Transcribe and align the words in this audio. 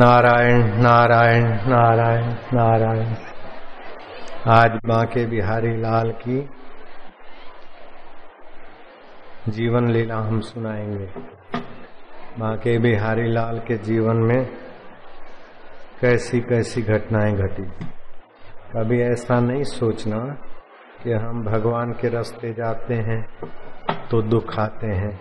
नारायण 0.00 0.62
नारायण 0.82 1.44
नारायण 1.68 2.28
नारायण। 2.54 3.08
आज 4.50 4.78
बांके 4.86 5.24
बिहारी 5.26 5.72
लाल 5.80 6.10
की 6.22 6.38
जीवन 9.48 9.90
लीला 9.90 10.16
हम 10.18 10.40
सुनाएँगे। 10.40 11.06
बांके 12.38 12.78
बिहारी 12.78 13.30
लाल 13.32 13.58
के 13.58 13.76
जीवन 13.78 14.24
में 14.24 14.44
कैसी 16.00 16.40
कैसी 16.40 16.82
घटनाएँ 16.82 17.32
घटी। 17.36 17.68
कभी 18.72 19.00
ऐसा 19.02 19.40
नहीं 19.40 19.64
सोचना 19.70 20.24
कि 21.02 21.12
हम 21.12 21.44
भगवान 21.44 21.92
के 21.92 22.08
रास्ते 22.08 22.52
जाते 22.52 22.94
हैं 22.94 23.22
तो 24.10 24.22
दुख 24.22 24.58
आते 24.58 24.94
हैं। 24.94 25.18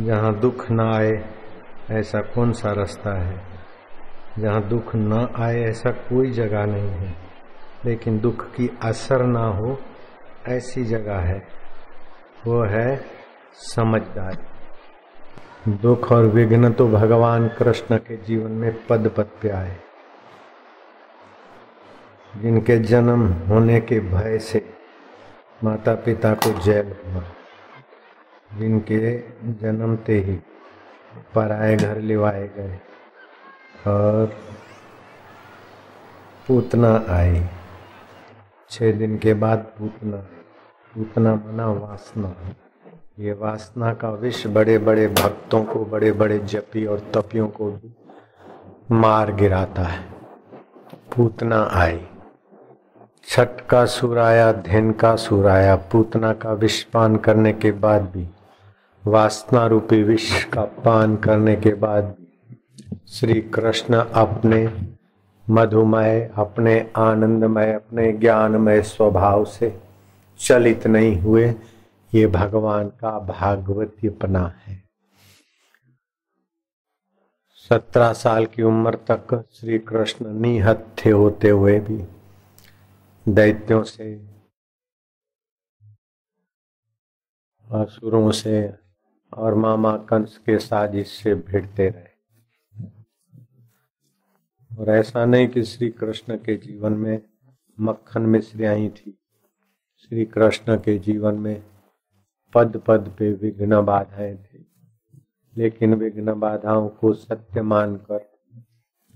जहाँ 0.00 0.38
दुख 0.40 0.70
ना 0.70 0.94
आए 0.96 1.39
ऐसा 1.90 2.20
कौन 2.20 2.52
सा 2.52 2.72
रास्ता 2.72 3.18
है? 3.18 3.42
जहाँ 4.38 4.62
दुख 4.62 4.96
न 4.96 5.28
आए 5.36 5.62
ऐसा 5.62 5.90
कोई 5.90 6.30
जगह 6.30 6.66
नहीं 6.66 6.88
है। 6.88 7.14
लेकिन 7.84 8.20
दुख 8.20 8.50
की 8.50 8.78
असर 8.82 9.22
ना 9.22 9.44
हो, 9.44 9.80
ऐसी 10.48 10.84
जगह 10.84 11.18
है। 11.18 11.48
वो 12.46 12.62
है 12.62 13.04
समझदारी। 13.54 14.50
दुख 15.72 16.12
और 16.12 16.24
विघ्न 16.24 16.72
तो 16.72 16.88
भगवान 16.88 17.48
कृष्ण 17.48 17.96
के 17.96 18.16
जीवन 18.16 18.50
में 18.50 18.86
पद 18.86 19.10
पद 19.16 19.28
पे 19.42 19.48
आए 19.48 19.76
जिनके 22.36 22.78
जन्म 22.78 23.26
होने 23.26 23.80
के 23.80 24.00
भय 24.00 24.38
से 24.38 24.74
माता 25.64 25.94
पिता 25.94 26.34
को 26.34 26.60
जेल 26.60 26.94
हुआ। 27.06 27.22
जिनके 28.58 29.18
जन्मते 29.52 30.18
ही 30.18 30.38
पराए 31.34 31.76
घर 31.76 31.98
लिवाए 31.98 32.50
गए। 32.56 32.80
और 33.86 34.26
पूतना 36.48 37.04
आई। 37.08 37.44
छह 38.70 38.92
दिन 38.92 39.18
के 39.18 39.34
बाद 39.34 39.58
पूतना 39.58 40.16
पूतना 40.94 41.34
मना 41.34 41.66
वासना। 41.66 42.34
ये 43.18 43.32
वासना 43.32 43.94
का 43.94 44.10
विष 44.10 44.46
बड़े 44.46 44.78
बड़े 44.78 45.08
भक्तों 45.08 45.64
को 45.64 45.84
बड़े 45.84 46.12
बड़े 46.12 46.38
जपी 46.38 46.86
और 46.86 46.98
तपियों 47.14 47.48
को 47.48 47.72
भी 47.72 47.94
मार 48.90 49.32
गिराता 49.32 49.82
है। 49.82 50.04
पूतना 51.16 51.70
आई। 51.72 52.06
छठ 53.28 53.66
का 53.70 53.86
सुराया, 53.86 54.52
धन 54.52 54.92
का 54.92 55.16
सुराया, 55.16 55.76
पूतना 55.76 56.32
का 56.32 56.52
विष 56.52 56.82
पान 56.82 57.16
करने 57.16 57.52
के 57.52 57.72
बाद 57.72 58.02
भी 58.02 58.28
वासना 59.06 59.66
रूपी 59.66 60.02
विष 60.02 60.44
का 60.44 60.64
पान 60.64 61.16
करने 61.16 61.56
के 61.56 61.74
बाद 61.74 62.16
श्री 63.08 63.40
कृष्ण 63.40 63.94
अपने 63.94 64.90
मधुमय, 65.50 66.30
अपने 66.34 66.92
आनंदमय, 66.96 67.72
अपने 67.72 68.12
ज्ञानमय 68.12 68.82
स्वभाव 68.82 69.44
से 69.44 69.80
चलित 70.38 70.86
नहीं 70.86 71.16
हुए। 71.16 71.54
ये 72.14 72.26
भगवान 72.26 72.88
का 72.88 73.18
भागवतीपना 73.18 74.46
है। 74.66 74.82
सत्रह 77.70 78.12
साल 78.12 78.46
की 78.46 78.62
उम्र 78.62 78.94
तक 79.10 79.48
श्री 79.52 79.78
कृष्ण 79.78 80.32
निहत्थे 80.32 81.10
होते 81.10 81.48
हुए 81.48 81.80
भी 81.80 82.04
दैत्यों 83.28 83.82
से, 83.82 84.14
असुरों 87.72 88.30
से 88.30 88.79
और 89.34 89.54
मामा 89.54 89.96
कंस 89.96 90.38
के 90.38 90.58
साजिश 90.58 91.22
से 91.22 91.34
भिड़ते 91.34 91.88
रहे। 91.88 92.10
और 94.78 94.88
ऐसा 94.88 95.24
नहीं 95.24 95.48
कि 95.48 95.62
श्री 95.62 95.90
कृष्ण 95.90 96.36
के 96.36 96.56
जीवन 96.56 96.92
में 96.92 97.22
मक्खन 97.80 98.22
मिश्रियाई 98.22 98.88
थी। 98.88 99.18
श्री 99.98 100.24
कृष्ण 100.24 100.76
के 100.76 100.98
जीवन 100.98 101.34
में 101.34 101.62
पद 102.54 102.82
पद 102.86 103.14
पे 103.18 103.32
विघ्न 103.32 103.82
बाधाएँ 103.82 104.36
थे। 104.36 104.58
लेकिन 105.56 105.94
विघ्न 105.94 106.40
बाधाओं 106.40 106.88
को 106.88 107.12
सत्य 107.12 107.62
मानकर 107.62 108.32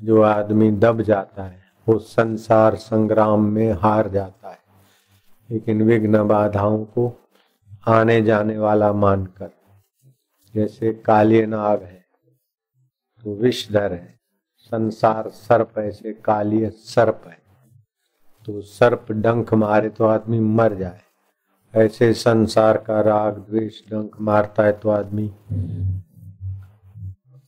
जो 0.02 0.22
आदमी 0.22 0.70
दब 0.70 1.02
जाता 1.02 1.44
है, 1.44 1.62
वो 1.88 1.98
संसार 1.98 2.74
संग्राम 2.74 3.44
में 3.44 3.72
हार 3.72 4.08
जाता 4.08 4.50
है। 4.50 4.58
लेकिन 5.50 5.82
विघ्न 5.82 6.28
बाधाओं 6.28 6.84
को 6.84 7.28
आने 7.86 8.22
जाने 8.22 8.58
वाला 8.58 8.92
मानकर 8.92 9.63
जैसे 10.54 10.92
काली 11.06 11.44
नाग 11.46 11.82
है 11.82 12.04
तो 13.24 13.34
विषधर 13.34 13.92
है। 13.92 14.18
संसार 14.58 15.28
सर्प 15.28 15.78
ऐसे 15.78 16.12
काली 16.14 16.68
सर्प 16.70 17.22
है। 17.26 17.38
तो 18.48 18.60
सर्प 18.60 19.12
डंक 19.12 19.52
मारे 19.54 19.88
तो 19.88 20.04
आदमी 20.04 20.38
मर 20.40 20.74
जाए। 20.74 21.00
ऐसे 21.74 22.12
संसार 22.14 22.76
का 22.78 23.00
राग 23.00 23.38
द्वेष 23.40 23.80
डंक 23.90 24.20
मारता 24.20 24.62
है 24.62 24.72
तो 24.72 24.90
आदमी 24.90 25.32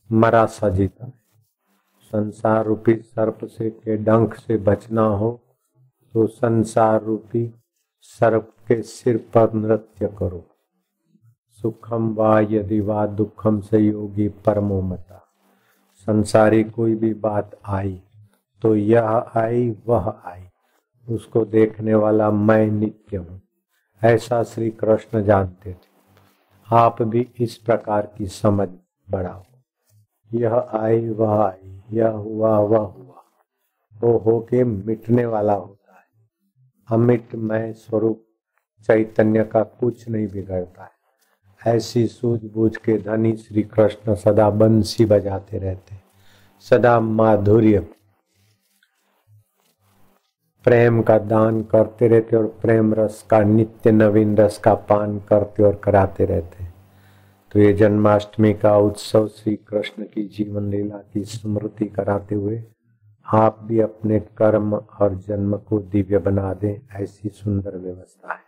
मरा 0.09 0.45
सा 0.45 0.69
जीता 0.69 1.05
है। 1.05 1.13
संसार 2.13 2.65
रूपी 2.65 2.95
सर्प 2.95 3.45
से 3.45 3.69
के 3.69 3.97
डंक 3.97 4.35
से 4.35 4.57
बचना 4.57 5.05
हो 5.13 5.31
तो 6.13 6.27
संसार 6.27 7.01
रूपी 7.03 7.51
सर्प 8.01 8.53
के 8.67 8.81
सिर 8.81 9.17
पर 9.33 9.53
नृत्य 9.53 10.07
करो। 10.19 10.45
सुखम 11.61 12.15
वा 12.15 12.39
यदि 12.39 12.79
वा 12.79 13.05
दुखम 13.07 13.59
से 13.59 13.77
योगी 13.77 14.27
परमो 14.27 14.81
मता। 14.81 15.23
संसारी 15.95 16.63
कोई 16.63 16.95
भी 16.95 17.13
बात 17.13 17.59
आई 17.65 18.01
तो 18.61 18.75
यह 18.75 19.07
आई, 19.35 19.75
वह 19.87 20.21
आई। 20.25 20.43
उसको 21.09 21.45
देखने 21.45 21.95
वाला 21.95 22.31
मैं 22.31 22.67
नित्य 22.67 23.17
हूँ। 23.17 23.41
ऐसा 24.03 24.43
श्री 24.43 24.69
कृष्ण 24.69 25.23
जानते 25.23 25.73
थे। 25.73 25.87
आप 26.71 27.01
भी 27.01 27.31
इस 27.39 27.57
प्रकार 27.57 28.13
की 28.17 28.27
समझ 28.27 28.69
बढ़ाओ। 29.09 29.43
यह 30.33 30.55
आई, 30.55 31.09
वह 31.09 31.43
आई, 31.43 31.81
यह 31.91 32.09
हुआ, 32.09 32.59
वह 32.59 32.77
हुआ। 32.77 33.23
वो 34.01 34.17
होके 34.17 34.63
मिटने 34.63 35.25
वाला 35.25 35.53
होता 35.53 35.93
है। 35.93 36.29
अमिट 36.91 37.35
मैं 37.35 37.73
स्वरूप 37.73 38.25
चैतन्य 38.81 39.43
का 39.43 39.63
कुछ 39.63 40.09
नहीं 40.09 40.27
बिगड़ता 40.27 40.83
है। 40.83 40.96
ऐसी 41.67 42.07
सूझबूझ 42.07 42.77
के 42.77 42.97
धनी 42.97 43.35
श्री 43.37 43.63
कृष्ण 43.63 44.15
सदा 44.15 44.49
बंसी 44.49 45.05
बजाते 45.05 45.57
रहते। 45.57 45.95
सदा 46.59 46.99
माधुर्य। 46.99 47.79
प्रेम 50.63 51.01
का 51.01 51.17
दान 51.17 51.63
करते 51.63 52.07
रहते 52.07 52.35
और 52.35 52.45
प्रेम 52.45 52.93
रस 52.93 53.25
का, 53.29 53.39
नित्य 53.39 53.91
नवीन 53.91 54.37
रस 54.37 54.57
का 54.57 54.73
पान 54.73 55.19
करते 55.19 55.63
और 55.63 55.75
कराते 55.75 56.25
रहते। 56.25 56.65
तो 57.51 57.59
ये 57.59 57.73
जन्माष्टमी 57.73 58.53
का 58.53 58.77
उत्सव 58.77 59.27
श्री 59.27 59.55
कृष्ण 59.55 60.03
की 60.03 60.27
जीवन 60.27 60.69
लीला 60.69 60.97
की 60.97 61.23
स्मृति 61.23 61.85
कराते 61.85 62.35
हुए 62.35 62.63
आप 63.25 63.59
भी 63.63 63.79
अपने 63.79 64.19
कर्म 64.19 64.75
और 64.75 65.15
जन्म 65.15 65.57
को 65.57 65.79
दिव्य 65.79 66.17
बना 66.17 66.53
दें, 66.53 67.03
ऐसी 67.03 67.29
सुंदर 67.29 67.77
व्यवस्था 67.77 68.33
है। 68.33 68.46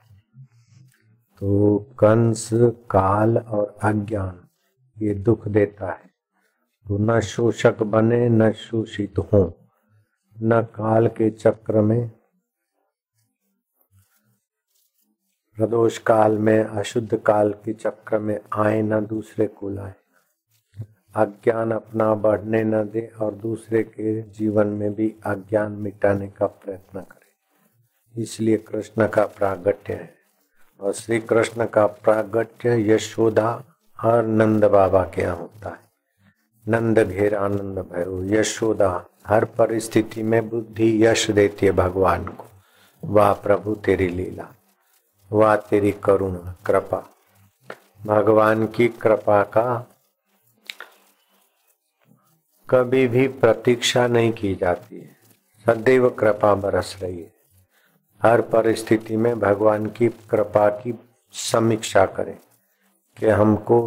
तो 1.39 1.77
कंस, 1.99 2.49
काल 2.91 3.37
और 3.37 3.77
अज्ञान, 3.83 4.47
ये 4.97 5.13
दुख 5.13 5.47
देता 5.47 5.91
है। 5.91 6.09
तो 6.87 6.97
न 6.97 7.19
शोषक 7.19 7.83
बने, 7.83 8.29
न 8.29 8.51
शोषित 8.51 9.19
हो, 9.19 9.53
न 10.41 10.61
काल 10.61 11.07
के 11.07 11.29
चक्र 11.29 11.81
में। 11.81 12.09
प्रदोष 15.55 15.97
काल 15.97 16.37
में, 16.37 16.63
अशुद्ध 16.63 17.17
काल 17.17 17.53
के 17.53 17.73
चक्र 17.73 18.19
में 18.19 18.39
आए, 18.55 18.81
न 18.81 19.05
दूसरे 19.05 19.47
को 19.47 19.69
लाए। 19.69 19.95
अज्ञान 21.15 21.71
अपना 21.71 22.15
बढ़ने 22.15 22.63
न 22.63 22.89
दे 22.89 23.11
और 23.21 23.33
दूसरे 23.35 23.83
के 23.83 24.21
जीवन 24.21 24.67
में 24.67 24.93
भी 24.93 25.15
अज्ञान 25.25 25.71
मिटाने 25.71 26.27
का 26.27 26.47
प्रयत्न 26.47 27.01
करे। 27.01 27.29
इसलिए 28.21 28.57
कृष्ण 28.57 29.07
का 29.07 29.25
प्रागट्य 29.25 29.93
है। 29.93 30.18
और 30.79 30.93
श्री 30.93 31.19
कृष्ण 31.19 31.65
का 31.65 31.85
प्रागट्य 31.87 32.91
यशोदा 32.91 33.63
और 33.99 34.25
नंद 34.25 34.65
बाबा 34.65 35.03
के 35.03 35.21
यहाँ 35.21 35.35
होता 35.37 35.69
है। 35.69 35.79
नंद 36.67 36.99
घेर 36.99 37.35
आनंद 37.35 37.79
भयो 37.79 38.23
यशोदा 38.23 39.05
हर 39.27 39.45
परिस्थिति 39.45 40.23
में 40.23 40.49
बुद्धि 40.49 41.05
यश 41.05 41.29
देती 41.31 41.65
है 41.65 41.71
भगवान 41.71 42.25
को। 42.27 42.45
वाह 43.03 43.33
प्रभु 43.33 43.75
तेरी 43.75 44.07
लीला, 44.07 44.47
वाह 45.31 45.55
तेरी 45.55 45.91
करुणा, 45.91 46.55
कृपा। 46.65 47.03
भगवान 48.05 48.67
की 48.67 48.87
कृपा 48.87 49.43
का 49.43 49.87
कभी 52.69 53.07
भी 53.07 53.27
प्रतीक्षा 53.27 54.07
नहीं 54.07 54.31
की 54.31 54.55
जाती 54.55 54.99
है। 54.99 55.17
सदैव 55.65 56.09
कृपा 56.09 56.53
बरस 56.55 56.97
रही 57.01 57.19
है। 57.19 57.38
हर 58.21 58.41
परिस्थिति 58.41 59.17
में 59.17 59.39
भगवान 59.39 59.85
की 59.87 60.07
कृपा 60.29 60.67
की 60.69 60.93
समीक्षा 61.33 62.05
करें 62.05 62.37
कि 63.17 63.29
हमको 63.29 63.79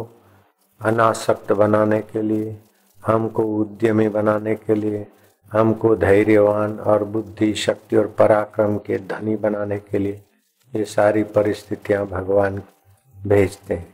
अनासक्त 0.81 1.51
बनाने 1.51 1.99
के 2.01 2.21
लिए, 2.21 2.57
हमको 3.03 3.43
उद्यमी 3.57 4.07
बनाने 4.09 4.55
के 4.55 4.75
लिए, 4.75 5.05
हमको 5.51 5.95
धैर्यवान 5.95 6.79
और 6.79 7.03
बुद्धि 7.03 7.53
शक्ति 7.55 7.95
और 7.95 8.07
पराक्रम 8.19 8.77
के 8.77 8.97
धनी 8.99 9.35
बनाने 9.35 9.79
के 9.79 9.97
लिए 9.97 10.21
ये 10.73 10.85
सारी 10.85 11.23
परिस्थितियाँ 11.23 12.05
भगवान 12.07 12.61
भेजते 13.15 13.73
हैं। 13.73 13.93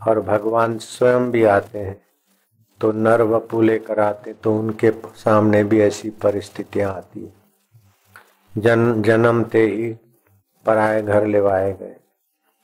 और 0.00 0.20
भगवान 0.20 0.78
स्वयं 0.78 1.30
भी 1.30 1.44
आते 1.44 1.78
हैं 1.78 2.00
तो 2.80 2.92
नर 2.92 3.22
वपु 3.22 3.60
लेकर 3.62 4.00
आते 4.00 4.32
तो 4.32 4.58
उनके 4.58 4.90
सामने 5.16 5.62
भी 5.64 5.80
ऐसी 5.80 6.10
परिस्थितियाँ 6.10 6.94
आती 6.94 7.20
है। 7.20 7.41
जन 8.58 9.02
जन्मते 9.02 9.66
ही 9.66 9.96
पराए 10.66 11.02
घर 11.02 11.26
लेवाए 11.26 11.72
गए। 11.72 11.96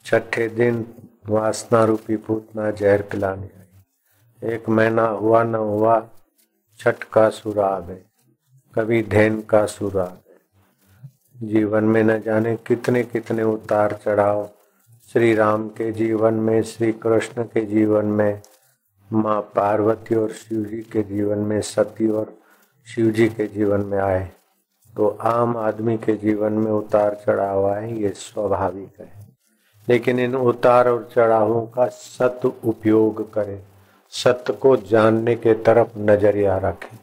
छठे 0.04 0.48
दिन 0.48 0.94
वासना 1.28 1.84
रूपी 1.84 2.16
पूतना 2.16 2.70
जहर 2.70 3.02
पिलाने 3.02 3.46
आई। 3.46 4.54
एक 4.54 4.68
महीना 4.68 5.02
हुआ 5.02 5.42
न 5.42 5.54
हुआ, 5.54 6.08
छठ 6.78 7.04
का 7.04 7.30
सुर 7.30 7.58
आ 7.58 7.80
गए। 7.80 8.02
कभी 8.74 9.02
धैन 9.02 9.40
का 9.40 9.66
सुर 9.66 9.98
आ 9.98 10.06
गए। 10.06 10.38
जीवन 11.42 11.84
में 11.84 12.04
न 12.04 12.20
जाने 12.20 12.56
कितने 12.56 13.02
कितने 13.02 13.42
उतार 13.42 13.98
चढ़ाव। 14.04 14.50
श्री 15.12 15.34
राम 15.34 15.68
के 15.68 15.92
जीवन 15.92 16.34
में, 16.34 16.62
श्री 16.62 16.92
कृष्ण 16.92 17.42
के 17.42 17.64
जीवन 17.64 18.04
में, 18.04 18.42
माँ 19.12 19.40
पार्वती 19.40 20.14
और 20.14 20.32
शिव 20.32 20.64
जी 20.64 20.82
के 20.82 21.02
जीवन 21.02 21.38
में, 21.38 21.60
सती 21.60 22.08
और 22.08 22.38
शिव 22.86 23.10
जी 23.10 23.28
के 23.28 23.46
जीवन 23.46 23.80
में 23.80 23.98
आए। 23.98 24.30
तो 24.98 25.08
आम 25.22 25.56
आदमी 25.56 25.96
के 25.96 26.14
जीवन 26.16 26.52
में 26.52 26.70
उतार 26.72 27.14
चढ़ाव 27.26 27.66
आए, 27.66 27.92
ये 27.92 28.08
स्वाभाविक 28.08 29.00
है। 29.00 29.26
लेकिन 29.88 30.18
इन 30.18 30.34
उतार 30.34 30.88
और 30.88 31.08
चढ़ावों 31.12 31.62
का 31.66 31.86
सत 31.86 32.40
उपयोग 32.44 33.32
करें 33.32 33.60
सत्य 34.12 34.52
को 34.52 34.76
जानने 34.76 35.36
के 35.36 35.54
तरफ़ 35.54 35.98
नज़रिया 35.98 36.58
रखें। 36.58 36.98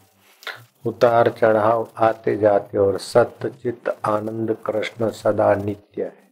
उतार 0.86 1.30
चढ़ाव 1.32 1.88
आते 1.98 2.36
जाते 2.38 2.78
और 2.78 2.98
सत्य 2.98 3.50
चित्त, 3.64 3.96
आनंद, 4.06 4.56
कृष्ण 4.66 5.10
सदा 5.10 5.54
नित्य 5.56 6.04
है। 6.04 6.30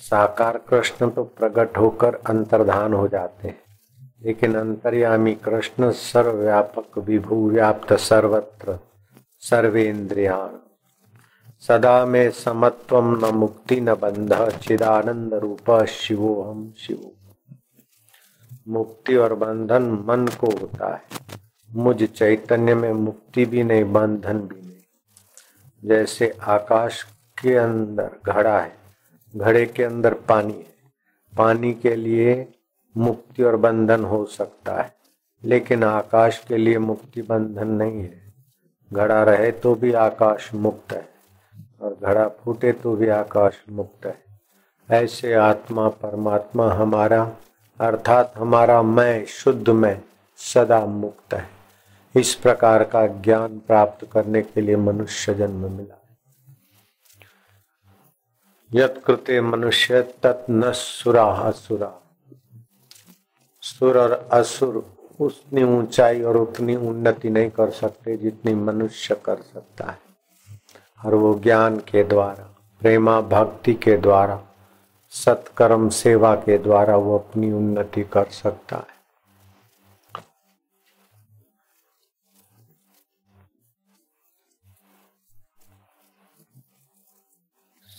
साकार 0.00 0.60
कृष्ण 0.68 1.10
तो 1.10 1.24
प्रकट 1.38 1.78
होकर 1.78 2.14
अंतर्धान 2.26 2.92
हो 2.92 3.08
जाते 3.08 3.48
हैं, 3.48 3.60
लेकिन 4.22 4.54
अंतर्यामी 4.54 5.34
कृष्ण 5.34 5.90
सर्वव्यापक, 5.90 6.98
विभू 6.98 7.48
व्याप्त 7.50 7.92
सर्वत्र। 7.92 8.78
सर्वेन्द्रिया 9.38 10.50
सदा 11.60 12.06
में 12.06 12.30
समत्व 12.30 13.00
न 13.00 13.34
मुक्ति 13.34 13.80
न 13.80 13.94
बंध 13.94 14.50
चिदानंद 14.50 15.34
रूप 15.34 15.84
शिवो 15.84 16.42
हम 16.42 16.74
शिव। 16.78 17.10
मुक्ति 18.68 19.14
और 19.14 19.34
बंधन 19.34 19.82
मन 19.82 20.26
को 20.26 20.46
होता 20.46 20.94
है। 20.94 21.02
मुझ 21.74 22.04
चैतन्य 22.04 22.74
में 22.74 22.92
मुक्ति 22.92 23.44
भी 23.44 23.62
नहीं, 23.62 23.84
बंधन 23.84 24.38
भी 24.38 24.62
नहीं। 24.62 25.88
जैसे 25.88 26.38
आकाश 26.42 27.02
के 27.42 27.54
अंदर 27.54 28.10
घड़ा 28.26 28.60
है, 28.60 28.72
घड़े 29.36 29.66
के 29.66 29.84
अंदर 29.84 30.14
पानी 30.14 30.52
है। 30.52 30.74
पानी 31.38 31.74
के 31.74 31.96
लिए 31.96 32.48
मुक्ति 32.96 33.42
और 33.42 33.56
बंधन 33.56 34.04
हो 34.04 34.24
सकता 34.24 34.82
है, 34.82 34.94
लेकिन 35.44 35.84
आकाश 35.84 36.44
के 36.48 36.56
लिए 36.56 36.78
मुक्ति 36.78 37.22
बंधन 37.22 37.68
नहीं 37.68 38.02
है। 38.02 38.27
घड़ा 38.92 39.22
रहे 39.22 39.50
तो 39.52 39.74
भी 39.74 39.92
आकाश 39.92 40.50
मुक्त 40.54 40.92
है, 40.92 41.08
और 41.80 41.96
घड़ा 42.02 42.28
फूटे 42.28 42.72
तो 42.72 42.94
भी 42.96 43.08
आकाश 43.08 43.62
मुक्त 43.70 44.06
है। 44.06 44.16
ऐसे 44.88 45.32
आत्मा 45.34 45.88
परमात्मा 45.88 46.72
हमारा, 46.72 47.22
अर्थात 47.80 48.32
हमारा 48.36 48.80
मैं 48.82 49.24
शुद्ध 49.26 49.68
मैं, 49.70 50.00
सदा 50.38 50.84
मुक्त 50.86 51.34
है। 51.34 51.46
इस 52.14 52.34
प्रकार 52.34 52.84
का 52.84 53.06
ज्ञान 53.06 53.58
प्राप्त 53.58 54.06
करने 54.12 54.42
के 54.42 54.60
लिए 54.60 54.76
मनुष्य 54.76 55.34
जन्म 55.34 55.70
मिला। 55.70 55.94
यत्कृते 58.70 59.40
मनुष्य 59.40 60.02
तत् 60.22 60.50
न 60.50 60.72
सुरा। 60.72 61.24
असुरा 61.24 61.92
सुर 63.62 63.98
और 63.98 64.12
असुर 64.32 64.74
उतनी 65.20 65.62
ऊंचाई 65.62 66.22
और 66.22 66.36
उतनी 66.36 66.76
उन्नति 66.76 67.30
नहीं 67.30 67.50
कर 67.50 67.70
सकते 67.70 68.16
जितनी 68.16 68.54
मनुष्य 68.54 69.14
कर 69.24 69.36
सकता 69.36 69.90
है। 69.90 69.98
और 71.04 71.14
वो 71.14 71.38
ज्ञान 71.38 71.76
के 71.76 72.04
द्वारा, 72.04 72.54
प्रेमा 72.80 73.20
भक्ति 73.20 73.74
के 73.74 73.96
द्वारा, 73.96 74.44
सत्कर्म 75.10 75.88
सेवा 75.88 76.34
के 76.34 76.58
द्वारा 76.58 76.96
वो 76.96 77.18
अपनी 77.18 77.52
उन्नति 77.52 78.02
कर 78.02 78.24
सकता 78.24 78.76
है। 78.76 78.98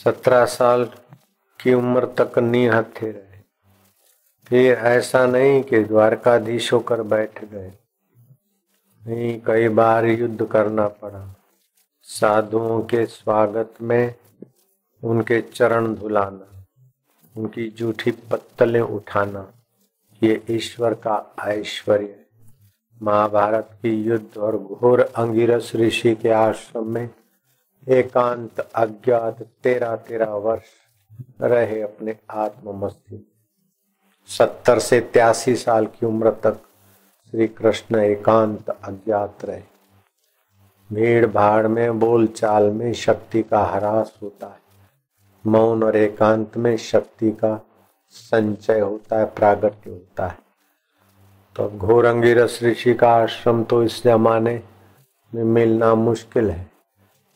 सत्रह 0.04 0.46
साल 0.46 0.86
की 1.62 1.74
उम्र 1.74 2.06
तक 2.06 2.40
निहत्थे 2.40 3.12
रहे। 3.12 3.29
फिर 4.50 4.74
ऐसा 4.74 5.26
नहीं 5.26 5.64
कि 5.64 5.84
द्वारकाधीश 5.84 6.74
होकर 6.74 7.02
बैठ 7.02 7.46
गए। 7.46 7.72
नहीं, 9.08 9.42
कई 9.42 9.68
बार 9.68 10.06
युद्ध 10.06 10.46
करना 10.46 10.88
पड़ा। 10.88 11.36
साधुओं 12.04 12.84
के 12.84 13.06
स्वागत 13.06 13.74
में 13.82 14.16
उनके 15.04 15.42
चरण 15.42 15.96
धुलाना, 15.96 16.66
उनकी 17.38 17.70
जूठी 17.70 18.12
पत्तलें 18.12 18.82
उठाना, 18.82 19.52
ये 20.24 20.44
ईश्वर 20.50 20.94
का 20.94 21.36
ऐश्वर्य। 21.46 22.26
महाभारत 23.02 23.70
की 23.82 24.04
युद्ध 24.04 24.38
और 24.38 24.58
घोर 24.58 25.00
अंगिरस 25.02 25.72
ऋषि 25.76 26.16
के 26.16 26.30
आश्रम 26.30 26.88
में 26.88 27.10
एकांत 27.88 28.60
अज्ञात 28.60 29.42
तेरह 29.42 29.96
तेरह 29.96 30.30
वर्ष 30.30 30.70
रहे 31.42 31.82
अपने 31.82 32.16
आत्म 32.32 32.86
मस्ती 32.86 33.29
सत्तर 34.30 34.80
से 34.80 35.00
त्यासी 35.00 35.56
साल 35.56 35.86
की 35.86 36.06
उम्र 36.06 36.32
तक 36.32 36.58
श्री 37.34 37.48
कृष्ण 37.48 38.00
एकांत 38.00 38.70
अज्ञात 38.70 39.46
रहे। 39.46 39.62
भीड़ 40.90 41.26
भाड़ 41.28 41.68
में 41.68 42.00
बोल 42.00 42.28
चाल 42.28 42.64
में 42.64 42.94
शक्ति 42.94 43.42
का 43.44 43.64
ह्रास 43.64 44.14
होता 44.24 44.48
है। 44.48 44.60
मौन 45.46 45.84
और 45.84 45.96
एकांत 45.96 46.58
में 46.58 46.76
शक्ति 46.78 47.32
का 47.32 47.60
संचय 48.10 48.80
होता 48.80 49.20
है, 49.20 49.26
प्रागट्य 49.26 49.90
होता 49.90 50.28
है। 50.28 50.38
तो 51.56 51.70
घोरंगी 51.70 52.34
रस 52.34 52.60
ऋषि 52.64 52.94
का 52.94 53.12
आश्रम 53.12 53.64
तो 53.64 53.84
इस 53.84 54.04
जमाने 54.04 54.62
में 55.34 55.44
मिलना 55.44 55.94
मुश्किल 55.96 56.50
है। 56.52 56.70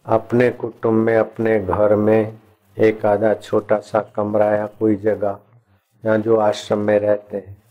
अपने 0.05 0.49
कुटुंब 0.49 0.93
में, 0.93 1.17
अपने 1.17 1.59
घर 1.59 1.95
में 1.95 2.37
एक 2.77 3.05
आधा 3.05 3.33
छोटा 3.33 3.79
सा 3.79 3.99
कमरा 4.15 4.45
या 4.45 4.65
कोई 4.79 4.95
जगह 4.95 5.39
या 6.05 6.17
जो 6.17 6.37
आश्रम 6.37 6.77
में 6.79 6.99
रहते 6.99 7.37
हैं, 7.37 7.63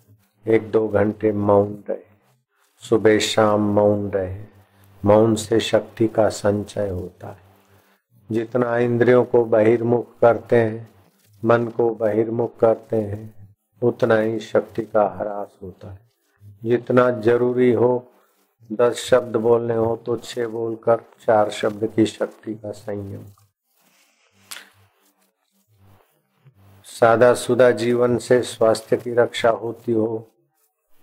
एक 0.48 0.70
दो 0.70 0.88
घंटे 0.88 1.32
मौन 1.32 1.84
रहे। 1.90 1.98
सुबह 2.78 3.18
शाम 3.18 3.60
मौन 3.60 4.10
रहे। 4.10 4.44
मौन 5.04 5.34
से 5.34 5.60
शक्ति 5.60 6.08
का 6.08 6.28
संचय 6.28 6.88
होता 6.88 7.28
है। 7.28 7.38
जितना 8.32 8.78
इंद्रियों 8.78 9.24
को 9.24 9.44
बहिर्मुख 9.44 10.18
करते 10.20 10.56
हैं, 10.56 10.90
मन 11.44 11.66
को 11.66 11.94
बहिर्मुख 11.94 12.56
करते 12.56 12.96
हैं, 12.96 13.54
उतना 13.82 14.16
ही 14.16 14.40
शक्ति 14.40 14.82
का 14.82 15.16
ह्रास 15.20 15.58
होता 15.62 15.90
है। 15.90 15.98
जितना 16.64 17.10
ज़रूरी 17.10 17.72
हो, 17.72 18.08
दस 18.72 18.94
शब्द 18.94 19.36
बोलने 19.36 19.74
हो 19.74 19.96
तो 19.96 20.16
छह 20.16 20.46
बोलकर 20.46 20.96
चार 20.96 21.50
शब्द 21.50 21.86
की 21.86 22.06
शक्ति 22.06 22.54
का 22.54 22.70
संयम 22.70 23.22
सादा 27.02 27.32
सुदा 27.34 27.70
जीवन 27.70 28.16
से 28.18 28.40
स्वास्थ्य 28.42 28.96
की 28.96 29.14
रक्षा 29.14 29.50
होती 29.50 29.92
हो 29.92 30.28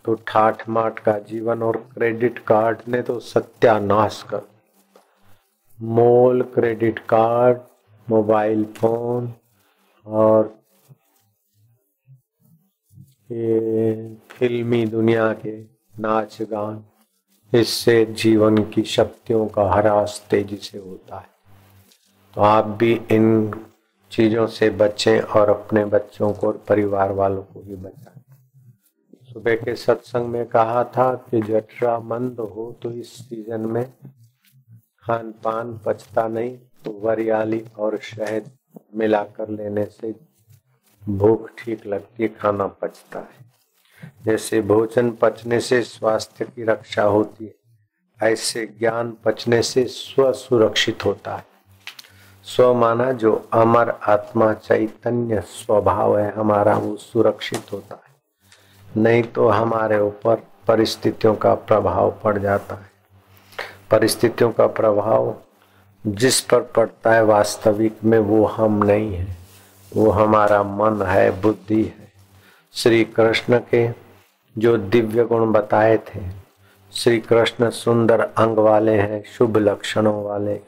तो 0.06 0.14
ठाठ 0.28 0.68
माठ 0.70 1.00
का 1.00 1.18
जीवन 1.20 1.64
और 1.64 1.78
क्रेडिट 1.94 2.40
कार्ड 2.40 2.82
ने 2.88 3.02
तो 3.02 3.20
सत्यानाश 3.20 4.22
कर 4.30 4.42
मोल, 5.80 6.42
क्रेडिट 6.56 7.00
कार्ड, 7.10 7.60
मोबाइल 8.08 8.64
फ़ोन 8.78 9.34
और 10.06 10.54
ये 13.32 14.16
फिल्मी 14.32 14.86
दुनिया 14.86 15.32
के 15.34 15.60
नाच 16.00 16.42
गान, 16.42 16.84
इससे 17.54 18.04
जीवन 18.06 18.64
की 18.66 18.84
शक्तियों 18.88 19.48
का 19.48 19.72
ह्रास 19.74 20.22
तेज़ी 20.30 20.58
से 20.58 20.78
होता 20.78 21.20
है। 21.20 21.30
तो 22.34 22.42
आप 22.42 22.78
भी 22.80 22.94
इन 23.12 23.52
चीज़ों 24.12 24.46
से 24.48 24.70
बचें 24.70 25.20
और 25.20 25.50
अपने 25.50 25.86
बच्चों 25.86 26.32
को 26.34 26.48
और 26.48 26.64
परिवार 26.70 27.12
वालों 27.12 27.42
को 27.44 27.62
भी 27.62 27.76
बचाएँ। 27.76 28.18
सुबह 29.34 29.56
के 29.56 29.76
सत्संग 29.76 30.26
में 30.26 30.46
कहा 30.46 30.84
था 30.84 31.14
कि 31.32 31.42
जठरा 31.42 32.00
मंद 32.00 32.40
हो 32.40 32.72
तो 32.84 32.92
इस 32.92 33.12
सीज़न 33.20 33.66
में 33.66 33.84
खान 35.04 35.32
पान 35.44 35.78
पचता 35.86 36.28
नहीं 36.28 36.58
तो 36.86 36.92
वरियाली 37.02 37.64
और 37.80 37.98
शहद 38.04 38.52
मिलाकर 38.96 39.50
लेने 39.50 39.86
से 39.86 40.14
भूख 41.04 41.50
ठीक 41.58 41.86
लगती, 41.88 42.28
खाना 42.28 42.68
पचता 42.68 43.20
है। 43.20 43.48
जैसे 44.26 44.62
भोजन 44.62 45.12
पचने 45.12 45.60
से 45.60 45.82
स्वास्थ्य 45.82 46.46
की 46.46 46.64
रक्षा 46.64 47.04
होती 47.04 47.46
है, 47.46 47.54
ऐसे 48.20 48.66
ज्ञान 48.80 49.12
पचने 49.26 49.62
से 49.62 49.84
स्व 49.86 50.32
सुरक्षित 50.34 51.06
होता 51.06 51.36
है। 51.36 51.46
स्व 52.44 52.74
माना 52.74 53.12
जो 53.12 53.50
अमर 53.54 53.90
आत्मा 53.90 54.54
चैतन्य 54.54 55.42
स्वभाव 55.42 56.18
है, 56.18 56.34
हमारा 56.36 56.78
वो 56.78 56.96
सुरक्षित 56.96 57.74
होता 57.74 57.96
है। 57.96 59.02
नहीं 59.02 59.24
तो 59.24 59.50
हमारे 59.50 60.00
ऊपर 60.00 60.36
परिस्थितियों 60.68 61.36
का 61.36 61.54
प्रभाव 61.54 62.16
पड़ 62.24 62.38
जाता 62.38 62.76
है। 62.76 62.90
परिस्थितियों 63.92 64.52
का 64.52 64.68
प्रभाव 64.68 65.36
जिस 66.08 66.42
पर 66.42 66.62
पड़ता 66.62 67.12
है 67.12 67.24
वास्तविक 67.24 68.04
में 68.04 68.20
वो 68.20 68.46
हम 68.46 68.84
नहीं 68.84 69.14
है। 69.14 69.38
वो 69.96 70.10
हमारा 70.10 70.64
मन 70.64 71.02
है, 71.02 71.42
बुद्धि 71.42 71.84
है। 71.84 72.12
श्री 72.74 73.04
कृष्ण 73.04 73.60
के 73.60 73.90
जो 74.58 74.78
दिव्य 74.78 75.24
गुण 75.24 75.52
बताए 75.52 75.98
थे 75.98 76.20
श्री 76.94 77.20
कृष्ण 77.20 77.70
सुंदर 77.70 78.20
अंग 78.20 78.58
वाले 78.58 78.96
हैं, 78.96 79.24
शुभ 79.38 79.58
लक्षणों 79.58 80.24
वाले 80.24 80.60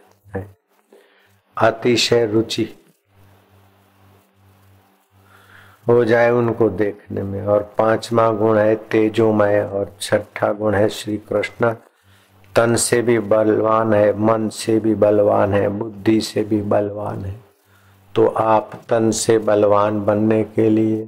अतिशय 1.58 2.26
रुचि 2.26 2.70
हो 5.88 6.06
जाए 6.06 6.32
उनको 6.32 6.70
देखने 6.70 7.24
में। 7.24 7.46
और 7.46 7.76
पांचवा 7.78 8.32
गुण 8.32 8.58
है 8.58 8.76
तेजोमय 8.76 9.62
और 9.62 9.96
छठा 10.02 10.54
गुण 10.54 10.76
है 10.76 10.90
श्री 10.90 11.18
कृष्ण 11.18 11.76
तन 12.56 12.76
से 12.76 13.02
भी 13.02 13.20
बलवान 13.20 13.94
है, 13.94 14.18
मन 14.18 14.50
से 14.50 14.80
भी 14.80 14.96
बलवान 14.96 15.54
है, 15.54 15.68
बुद्धि 15.70 16.22
से 16.22 16.44
भी 16.44 16.62
बलवान 16.62 17.26
है। 17.26 17.40
तो 18.16 18.28
आप 18.28 18.72
तन 18.90 19.12
से 19.12 19.38
बलवान 19.38 20.06
बनने 20.06 20.44
के 20.44 20.70
लिए 20.70 21.08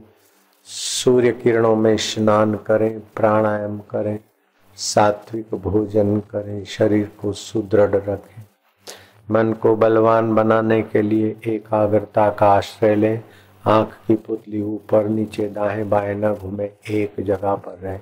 सूर्य 0.65 1.31
किरणों 1.31 1.75
में 1.75 1.97
स्नान 1.97 2.55
करें, 2.55 2.99
प्राणायाम 2.99 3.79
करें, 3.79 4.19
सात्विक 4.75 5.55
भोजन 5.55 6.19
करें, 6.19 6.65
शरीर 6.65 7.11
को 7.21 7.33
सुदृढ़ 7.33 7.95
रखें। 7.95 8.43
मन 9.31 9.53
को 9.53 9.75
बलवान 9.75 10.35
बनाने 10.35 10.81
के 10.81 11.01
लिए 11.01 11.35
एकाग्रता 11.47 12.29
का 12.29 12.47
आश्रय 12.47 12.95
लें। 12.95 13.23
आँख 13.65 13.93
की 14.07 14.15
पुतली 14.15 14.61
ऊपर, 14.61 15.05
नीचे, 15.05 15.47
दाएँ, 15.49 15.83
बाएँ, 15.83 16.15
न 16.15 16.33
घूमे, 16.33 16.71
एक 16.91 17.13
जगह 17.19 17.55
पर 17.55 17.77
रहे। 17.83 17.99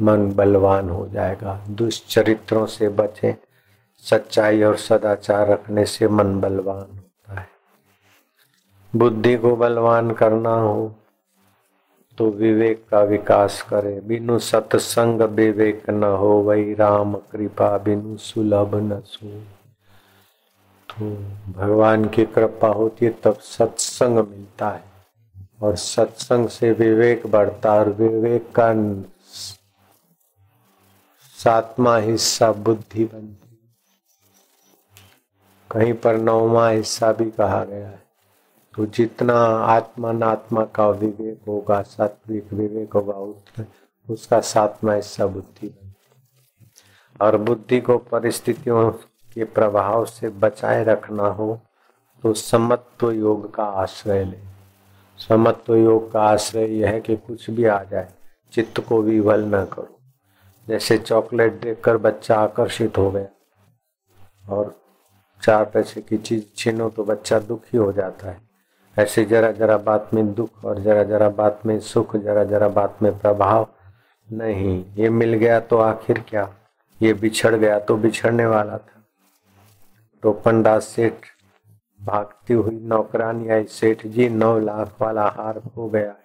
मन 0.00 0.32
बलवान 0.32 0.90
हो 0.90 1.08
जाएगा। 1.08 1.64
दुष्चरित्रों 1.70 2.66
से 2.66 2.88
बचें। 2.88 3.34
सच्चाई 3.98 4.62
और 4.62 4.76
सदाचार 4.76 5.48
रखने 5.48 5.84
से 5.84 6.08
मन 6.08 6.40
बलवान 6.40 6.96
होता 6.96 7.40
है। 7.40 7.48
बुद्धि 8.96 9.36
को 9.36 9.56
बलवान 9.56 10.10
करना 10.10 10.54
हो 10.54 10.94
तो 12.18 12.30
विवेक 12.30 12.84
का 12.90 13.00
विकास 13.00 13.62
करे। 13.62 14.00
बिनु 14.00 14.38
सत्संग 14.38 15.20
विवेक 15.20 15.90
न 15.90 16.04
हो, 16.04 16.28
वही 16.28 16.74
राम 16.74 17.14
कृपा, 17.14 17.78
बिनु 17.78 18.16
सुलभ 18.16 18.74
न 18.74 19.00
सो। 19.00 19.42
तो 20.98 21.10
भगवान 21.52 22.04
की 22.04 22.24
कृपा 22.24 22.68
होती 22.68 23.04
है, 23.04 23.10
तब 23.24 23.38
सत्संग 23.38 24.18
मिलता 24.18 24.68
है। 24.70 24.92
और 25.62 25.76
सत्संग 25.76 26.48
से 26.48 26.70
विवेक 26.72 27.26
बढ़ता 27.26 27.72
और 27.74 27.88
विवेक 27.88 28.52
का 28.58 28.72
सातवा 31.38 31.96
हिस्सा 31.96 32.52
बुद्धि 32.52 33.04
बनती 33.04 33.58
कहीं 35.70 35.92
पर 35.94 36.16
नौवा 36.16 36.68
हिस्सा 36.68 37.12
भी 37.12 37.30
कहा 37.30 37.64
गया 37.64 37.88
है। 37.88 38.02
तो 38.74 38.86
जितना 38.86 39.34
आत्मा 39.34 40.64
का 40.64 40.88
विवेक 40.88 41.40
होगा, 41.48 41.82
सात्विक 41.82 42.52
विवेक 42.52 42.92
होगा, 42.92 43.14
उतना 43.14 43.64
उसका 44.08 44.40
सातवा 44.40 44.94
हिस्सा 44.94 45.26
बुद्धि 45.26 45.68
बनती 45.68 46.02
और 47.20 47.36
बुद्धि 47.36 47.80
को 47.80 47.98
परिस्थितियों 47.98 48.90
के 49.34 49.44
प्रभाव 49.44 50.04
से 50.04 50.28
बचाए 50.28 50.84
रखना 50.84 51.26
हो 51.28 51.60
तो 52.24 52.32
समत्व 52.34 53.10
योग 53.10 53.54
का 53.54 53.64
आश्रय 53.64 54.24
ले। 54.24 54.38
समत्व 55.18 55.74
योग 55.74 56.10
का 56.12 56.22
आश्रय 56.22 56.78
यह 56.78 56.90
है 56.90 57.00
कि 57.00 57.16
कुछ 57.16 57.50
भी 57.50 57.64
आ 57.64 57.82
जाए, 57.82 58.08
चित्त 58.52 58.80
को 58.80 59.00
विवल 59.02 59.44
न 59.44 59.64
करो। 59.64 59.88
जैसे 60.68 60.98
चॉकलेट 60.98 61.60
देखकर 61.60 61.96
बच्चा 61.96 62.36
आकर्षित 62.36 62.98
हो 62.98 63.10
गया 63.10 64.54
और 64.54 64.74
चार 65.42 65.64
पैसे 65.64 66.00
की 66.00 66.16
चीज़ 66.18 66.44
छीनो 66.56 66.88
तो 66.90 67.04
बच्चा 67.04 67.38
दुखी 67.38 67.76
हो 67.76 67.92
जाता 67.92 68.30
है। 68.30 68.40
ऐसे 68.96 69.24
जरा 69.24 69.50
जरा 69.52 69.76
बात 69.78 70.10
में 70.14 70.32
दुख 70.34 70.64
और 70.64 70.80
जरा 70.80 71.02
जरा 71.02 71.28
बात 71.28 71.60
में 71.66 71.78
सुख, 71.80 72.16
जरा 72.16 72.44
जरा 72.44 72.68
बात 72.68 73.02
में 73.02 73.18
प्रभाव 73.18 73.68
नहीं। 74.28 74.84
ये 74.94 75.08
मिल 75.10 75.34
गया 75.34 75.60
तो 75.60 75.78
आखिर 75.78 76.24
क्या? 76.28 76.48
ये 77.00 77.14
बिछड़ 77.14 77.54
गया 77.54 77.78
तो 77.78 77.96
बिछड़ने 77.96 78.46
वाला 78.46 78.78
था। 78.78 79.03
टोपन 80.24 80.62
दास 80.62 80.84
सेठ 80.84 81.12
भागती 82.04 82.54
हुई 82.54 82.80
नौकरानी 82.80 83.48
आई। 83.48 83.64
सेठ 83.64 84.06
जी, 84.06 84.28
नौ 84.28 84.58
लाख 84.58 84.94
वाला 85.00 85.28
हार 85.28 85.62
हो 85.76 85.88
गया 85.88 86.10
है। 86.10 86.24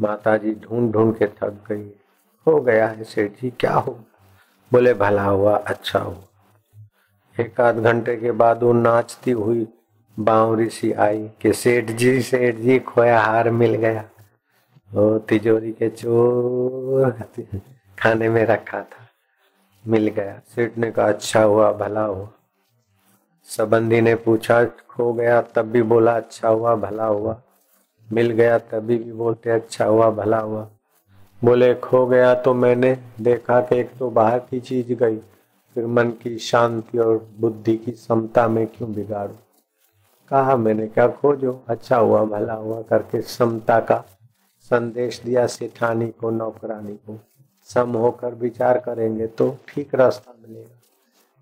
माता 0.00 0.36
जी 0.36 0.54
ढूंढ 0.54 0.92
ढूंढ 0.92 1.14
के 1.14 1.26
थक 1.26 1.64
गई 1.68 1.90
हो। 2.46 2.60
गया 2.60 2.88
है 2.88 3.04
सेठ 3.04 3.30
जी, 3.30 3.50
क्या 3.50 3.74
होगा? 3.74 4.04
बोले, 4.72 4.94
भला 4.94 5.22
हुआ 5.22 5.56
अच्छा 5.56 5.98
हुआ। 5.98 6.24
एक 7.40 7.60
आध 7.60 7.76
घंटे 7.76 8.16
के 8.16 8.32
बाद 8.32 8.62
वो 8.62 8.72
नाचती 8.72 9.30
हुई 9.30 9.68
बावरी 10.18 10.68
सी 10.68 10.92
आई 10.92 11.30
कि 11.40 11.52
सेठ 11.52 11.84
जी 11.84 12.22
सेठ 12.22 12.56
जी, 12.56 12.78
खोया 12.78 13.20
हार 13.20 13.50
मिल 13.50 13.74
गया। 13.74 14.04
वो 14.92 15.18
तिजोरी 15.18 15.72
के 15.72 15.88
चोर, 15.88 17.10
खाने 17.98 18.28
में 18.28 18.46
रखा 18.46 18.82
था। 18.82 19.05
मिल 19.88 20.08
गया। 20.08 20.40
सेठ 20.54 20.78
ने 20.78 20.90
कहा 20.90 21.08
अच्छा 21.08 21.42
हुआ, 21.42 21.72
भला 21.72 22.04
हुआ। 22.04 22.28
संबंधी 23.44 24.00
ने 24.00 24.14
पूछा, 24.14 24.64
खो 24.64 25.12
गया? 25.12 25.40
तब 25.42 25.62
भी 25.62 25.82
बोला 25.82 26.16
अच्छा 26.16 26.48
हुआ, 26.48 26.74
भला 26.74 27.06
हुआ। 27.06 27.40
मिल 28.12 28.30
गया। 28.30 28.58
तभी 28.58 28.98
भी 28.98 29.12
बोलते 29.12 29.50
अच्छा 29.50 29.84
हुआ, 29.84 30.10
भला 30.10 30.38
हुआ। 30.38 30.68
बोले, 31.44 31.74
खो 31.74 32.06
गया 32.06 32.34
तो 32.34 32.54
मैंने 32.54 32.96
देखा 33.20 33.60
कि 33.60 33.76
एक 33.76 33.90
तो 33.98 34.10
बाहर 34.10 34.38
की 34.38 34.60
चीज़ 34.60 34.92
गई, 34.92 35.16
फिर 35.74 35.86
मन 35.86 36.10
की 36.10 36.38
शांति 36.38 36.98
और 36.98 37.28
बुद्धि 37.40 37.76
की 37.76 37.92
समता 37.92 38.48
में 38.48 38.66
क्यों 38.66 38.92
बिगाड़ू? 38.92 39.34
कहा, 40.30 40.56
मैंने 40.56 40.86
क्या 40.86 41.08
खोजो 41.08 41.64
अच्छा 41.68 41.96
हुआ, 41.96 42.24
भला 42.24 42.54
हुआ 42.54 42.82
करके 42.82 43.22
समता 43.22 43.80
का 43.80 44.04
संदेश 44.60 45.20
दिया, 45.24 45.46
सेठानी 45.46 46.08
को, 46.08 46.30
नौकरानी 46.30 46.94
को। 46.96 47.18
सम 47.68 47.92
होकर 47.94 48.34
विचार 48.36 48.78
करेंगे 48.78 49.26
तो 49.28 49.56
ठीक 49.68 49.94
रास्ता 49.94 50.34
मिलेगा। 50.38 50.74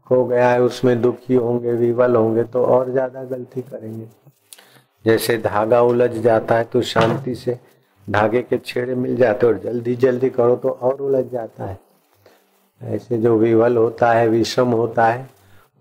हो 0.07 0.25
गया 0.25 0.49
है, 0.49 0.61
उसमें 0.63 1.01
दुखी 1.03 1.35
होंगे, 1.35 1.73
विवल 1.73 2.17
होंगे 2.17 2.45
तो 2.45 2.65
और 2.67 2.91
ज़्यादा 2.91 3.23
गलती 3.25 3.63
करेंगे। 3.63 4.07
जैसे 5.05 5.37
धागा 5.39 5.81
उलझ 5.83 6.11
जाता 6.13 6.57
है 6.57 6.65
तो 6.65 6.83
शांति 6.85 7.35
से 7.35 7.59
धागे 8.07 8.43
के 8.43 8.59
छेड़े 8.59 8.95
मिल 8.95 9.17
जाते 9.17 9.47
और 9.47 9.59
जल्दी 9.59 9.95
जल्दी 9.97 10.31
करो 10.31 10.57
तो 10.57 10.69
और 10.71 11.01
उलझ 11.01 11.25
जाता 11.27 11.65
है। 11.65 11.79
ऐसे 12.81 13.19
जो 13.19 13.37
विवल 13.39 13.77
होता 13.77 14.13
है, 14.13 14.29
विषम 14.29 14.69
होता 14.71 15.07
है, 15.07 15.29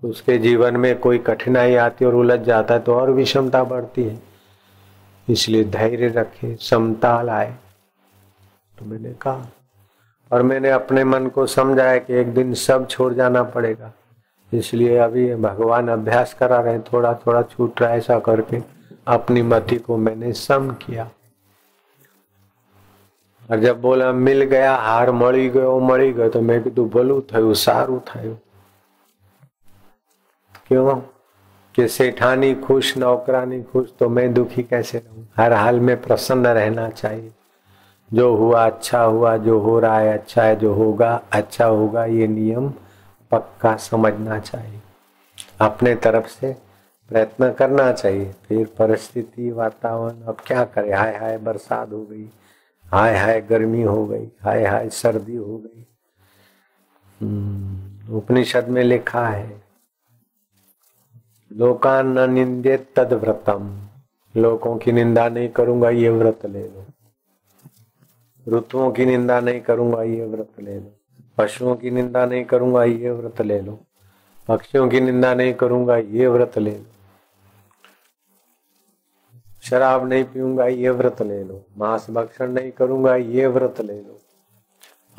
उसके 0.01 0.37
जीवन 0.37 0.77
में 0.77 0.97
कोई 0.99 1.17
कठिनाई 1.21 1.75
आती 1.77 2.05
और 2.05 2.15
उलझ 2.15 2.39
जाता 2.41 2.73
है 2.73 2.79
तो 2.79 2.95
और 2.95 3.11
विषमता 3.11 3.63
बढ़ती 3.65 4.03
है। 4.03 4.19
इसलिए 5.27 5.63
धैर्य 5.65 6.07
रखे 6.09 6.55
समता 6.61 7.21
लाए 7.21 7.53
तो 8.77 8.85
मैंने 8.85 9.13
कहा 9.21 9.49
और 10.33 10.41
मैंने 10.41 10.69
अपने 10.69 11.03
मन 11.03 11.27
को 11.27 11.45
समझाया 11.45 11.97
कि 11.97 12.13
एक 12.13 12.33
दिन 12.33 12.53
सब 12.53 12.87
छोड़ 12.87 13.13
जाना 13.13 13.43
पड़ेगा। 13.43 13.91
इसलिए 14.53 14.97
अभी 14.97 15.35
भगवान 15.35 15.87
अभ्यास 15.87 16.33
करा 16.33 16.61
रहे 16.61 16.79
थोड़ा 16.79 17.13
थोड़ा 17.13 17.41
छूट 17.41 17.81
रहा 17.81 17.91
है 17.91 17.97
ऐसा 17.97 18.19
करके। 18.19 18.61
अपनी 19.07 19.41
मति 19.41 19.75
को 19.75 19.97
मैंने 19.97 20.33
सम 20.33 20.71
किया। 20.71 21.09
और 23.51 23.59
जब 23.59 23.81
बोला, 23.81 24.11
मिल 24.11 24.43
गया, 24.43 24.75
हार 24.75 25.11
મળી 25.11 25.49
गए 25.49 25.65
મળી 25.81 26.13
गए 26.13 26.29
तो 26.29 26.41
मैं 26.41 26.63
કીધું 26.63 26.89
भलू 26.89 27.21
थारू 27.21 27.53
સારું 27.53 27.99
क्यों? 30.67 30.95
कि 31.75 31.87
सेठानी 31.87 32.55
खुश, 32.55 32.97
नौकरानी 32.97 33.63
खुश 33.63 33.89
तो 33.99 34.09
मैं 34.09 34.33
दुखी 34.33 34.63
कैसे 34.63 34.97
रहूँ? 34.97 35.27
हर 35.37 35.53
हाल 35.53 35.79
में 35.79 36.01
प्रसन्न 36.01 36.47
रहना 36.47 36.89
चाहिए। 36.89 37.31
जो 38.13 38.35
हुआ 38.35 38.65
अच्छा 38.65 39.01
हुआ 39.03 39.35
जो 39.37 39.59
हो 39.59 39.79
रहा 39.79 39.99
है 39.99 40.13
अच्छा 40.13 40.43
है 40.43 40.55
जो 40.55 40.73
होगा 40.73 41.13
अच्छा 41.31 41.65
होगा 41.65 42.05
ये 42.05 42.27
नियम 42.27 42.69
पक्का 43.31 43.75
समझना 43.77 44.39
चाहिए। 44.39 44.79
अपने 45.61 45.95
तरफ़ 45.95 46.27
से 46.29 46.55
प्रयत्न 47.09 47.51
करना 47.51 47.91
चाहिए। 47.91 48.31
फिर 48.47 48.65
परिस्थिति 48.79 49.51
वातावरण 49.51 50.21
अब 50.21 50.37
क्या 50.47 50.63
करे? 50.65 50.93
हाय 50.93 51.15
हाय 51.17 51.37
बरसात 51.37 51.91
हो 51.91 52.03
गई 52.05 52.29
हाय 52.85 53.17
हाय 53.17 53.41
गर्मी 53.41 53.81
हो 53.81 54.05
गई 54.07 54.25
हाय 54.43 54.65
हाय 54.65 54.89
सर्दी 54.89 55.35
हो 55.35 55.57
गई। 55.57 55.85
हम्म, 57.21 58.15
उपनिषद 58.17 58.67
में 58.69 58.83
लिखा 58.83 59.27
है 59.27 59.61
लोकान 61.51 62.19
न 62.19 62.31
निंदे 62.33 62.77
तद 62.95 63.13
व्रतम। 63.13 63.77
लोगों 64.35 64.77
की 64.77 64.91
निंदा 64.91 65.29
नहीं 65.29 65.49
करूँगा 65.49 65.89
ये 65.89 66.09
व्रत 66.09 66.45
ले 66.45 66.63
लो। 66.63 66.85
ऋतुओं 68.49 68.91
की 68.91 69.05
निंदा 69.05 69.39
नहीं 69.39 69.61
करूँगा, 69.61 70.03
ये 70.03 70.25
व्रत 70.25 70.49
ले 70.59 70.75
लो। 70.75 70.99
पशुओं 71.37 71.75
की 71.75 71.91
निंदा 71.91 72.25
नहीं 72.25 72.45
करूँगा, 72.45 72.83
ये 72.83 73.11
व्रत 73.11 73.41
ले 73.41 73.61
लो। 73.61 73.79
पक्षियों 74.47 74.89
की 74.89 74.99
निंदा 74.99 75.33
नहीं 75.33 75.53
करूँगा, 75.53 75.97
ये 75.97 76.27
व्रत 76.27 76.57
ले 76.57 76.71
लो। 76.71 76.85
शराब 79.63 80.09
नहीं 80.09 80.23
पीऊँगा, 80.23 80.65
ये 80.65 80.89
व्रत 80.89 81.21
ले 81.21 81.43
लो। 81.43 81.65
मांस 81.77 82.07
भक्षण 82.09 82.51
नहीं 82.51 82.71
करूँगा, 82.71 83.15
ये 83.15 83.47
व्रत 83.47 83.81
ले 83.81 83.93
लो। 83.93 84.19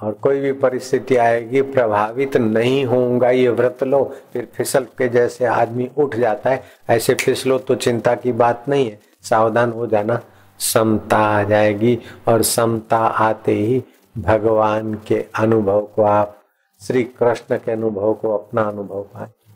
और 0.03 0.13
कोई 0.13 0.41
भी 0.41 0.53
परिस्थिति 0.53 1.17
आएगी, 1.17 1.63
प्रभावित 1.63 2.37
नहीं 2.37 2.85
होऊँगा, 2.85 3.31
ये 3.31 3.49
व्रत 3.49 3.83
लो। 3.83 4.15
फिर 4.33 4.49
फिसल 4.55 4.85
के 4.85 5.09
जैसे 5.09 5.45
आदमी 5.45 5.91
उठ 5.97 6.17
जाता 6.17 6.51
है, 6.51 6.65
ऐसे 6.91 7.15
फिसलो 7.15 7.59
तो 7.59 7.75
चिंता 7.75 8.15
की 8.15 8.33
बात 8.33 8.65
नहीं 8.69 8.91
है। 8.91 9.01
सावधान 9.23 9.71
हो 9.71 9.87
जाना। 9.87 10.21
समता 10.59 11.19
आ 11.19 11.43
जाएगी 11.43 11.99
और 12.29 12.43
समता 12.43 12.99
आते 12.99 13.53
ही 13.53 13.85
भगवान 14.19 14.95
के 14.95 15.27
अनुभव 15.35 15.89
को 15.97 16.03
आप, 16.03 16.43
श्री 16.81 17.05
कृष्ण 17.05 17.57
के 17.57 17.73
अनुभव 17.73 18.15
को 18.15 18.39
अपना 18.39 18.63
अनुभव 18.63 19.03
पाएँगे। 19.03 19.53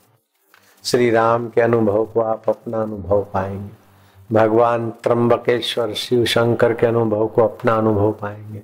श्री 0.85 1.11
राम 1.11 1.49
के 1.49 1.61
अनुभव 1.61 2.05
को 2.05 2.21
आप 2.21 2.49
अपना 2.49 2.83
अनुभव 2.83 3.26
पाएँगे। 3.35 3.88
भगवान 4.35 4.90
त्रंबकेश्वर 4.90 5.93
शिव 5.93 6.25
शंकर 6.25 6.75
के 6.75 6.87
अनुभव 6.87 7.26
को 7.26 7.43
अपना 7.43 7.75
अनुभव 7.75 8.12
पाएँगे। 8.12 8.62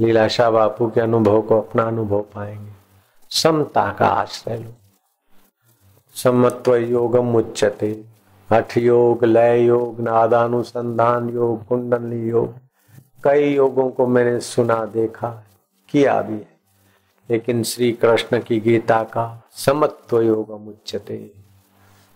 लीलाशाह 0.00 0.50
बापू 0.50 0.90
के 0.90 1.00
अनुभव 1.00 1.42
को 1.42 1.60
अपना 1.60 1.82
अनुभव 1.82 2.20
पाएँगे। 2.20 2.72
समता 3.30 3.92
का 3.98 4.06
आश्रय 4.06 4.56
लो। 4.56 4.70
समत्व 6.14 6.74
योगम 6.74 7.36
उच्चते 7.36 8.13
हठ 8.52 8.78
योग 8.78 9.24
लय 9.24 9.66
योग, 9.66 10.00
नादानुसंधान 10.00 11.30
योग 11.30 11.66
कुंडली 11.66 12.28
योग। 12.28 12.54
कई 13.24 13.54
योगों 13.54 13.90
को 13.90 14.06
मैंने 14.06 14.40
सुना, 14.40 14.86
देखा, 14.86 15.44
किया 15.88 16.22
भी 16.22 16.34
है। 16.34 16.54
लेकिन 17.30 17.62
श्री 17.62 17.92
कृष्ण 17.92 18.42
की 18.42 18.60
गीता 18.60 19.02
का 19.02 19.48
समत्व 19.50 20.20
योग 20.20 20.50
उच्चते 20.50 21.34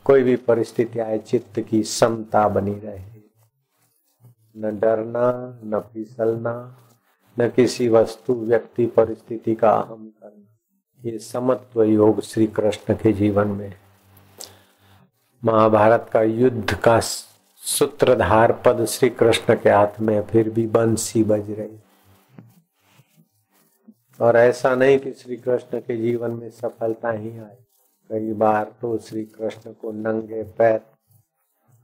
कोई 0.04 0.22
भी 0.22 0.36
परिस्थिति 0.36 0.98
आए, 0.98 1.18
चित्त 1.18 1.60
की 1.60 1.82
समता 1.82 2.48
बनी 2.48 2.74
रहे। 2.74 3.18
न 4.56 4.78
डरना, 4.80 5.58
न 5.64 5.80
फिसलना, 5.80 6.78
न 7.40 7.48
किसी 7.48 7.88
वस्तु, 7.88 8.34
व्यक्ति, 8.34 8.86
परिस्थिति 8.86 9.54
का 9.54 9.70
अहम 9.70 10.12
करना। 10.22 10.58
ये 11.04 11.18
समत्व 11.18 11.82
योग 11.82 12.20
श्री 12.20 12.46
कृष्ण 12.46 12.94
के 12.94 13.12
जीवन 13.12 13.48
में 13.48 13.74
महाभारत 15.42 16.08
का 16.12 16.22
युद्ध 16.22 16.74
का 16.74 16.98
सूत्रधार 17.00 18.52
पद 18.64 18.84
श्री 18.84 19.08
कृष्ण 19.10 19.54
के 19.54 19.70
हाथ 19.70 20.00
में 20.00 20.20
फिर 20.22 20.48
भी 20.50 20.66
बंसी 20.66 21.22
बज 21.24 21.50
रही 21.50 21.78
और 24.20 24.36
ऐसा 24.36 24.74
नहीं 24.74 24.98
कि 24.98 25.12
श्री 25.12 25.36
कृष्ण 25.36 25.80
के 25.80 25.96
जीवन 25.96 26.30
में 26.30 26.50
सफलता 26.50 27.10
ही 27.10 27.30
आई। 27.38 27.56
कई 28.10 28.32
बार 28.32 28.72
तो 28.80 28.96
श्री 28.98 29.24
कृष्ण 29.24 29.72
को 29.72 29.92
नंगे 29.92 30.42
पैर 30.58 30.78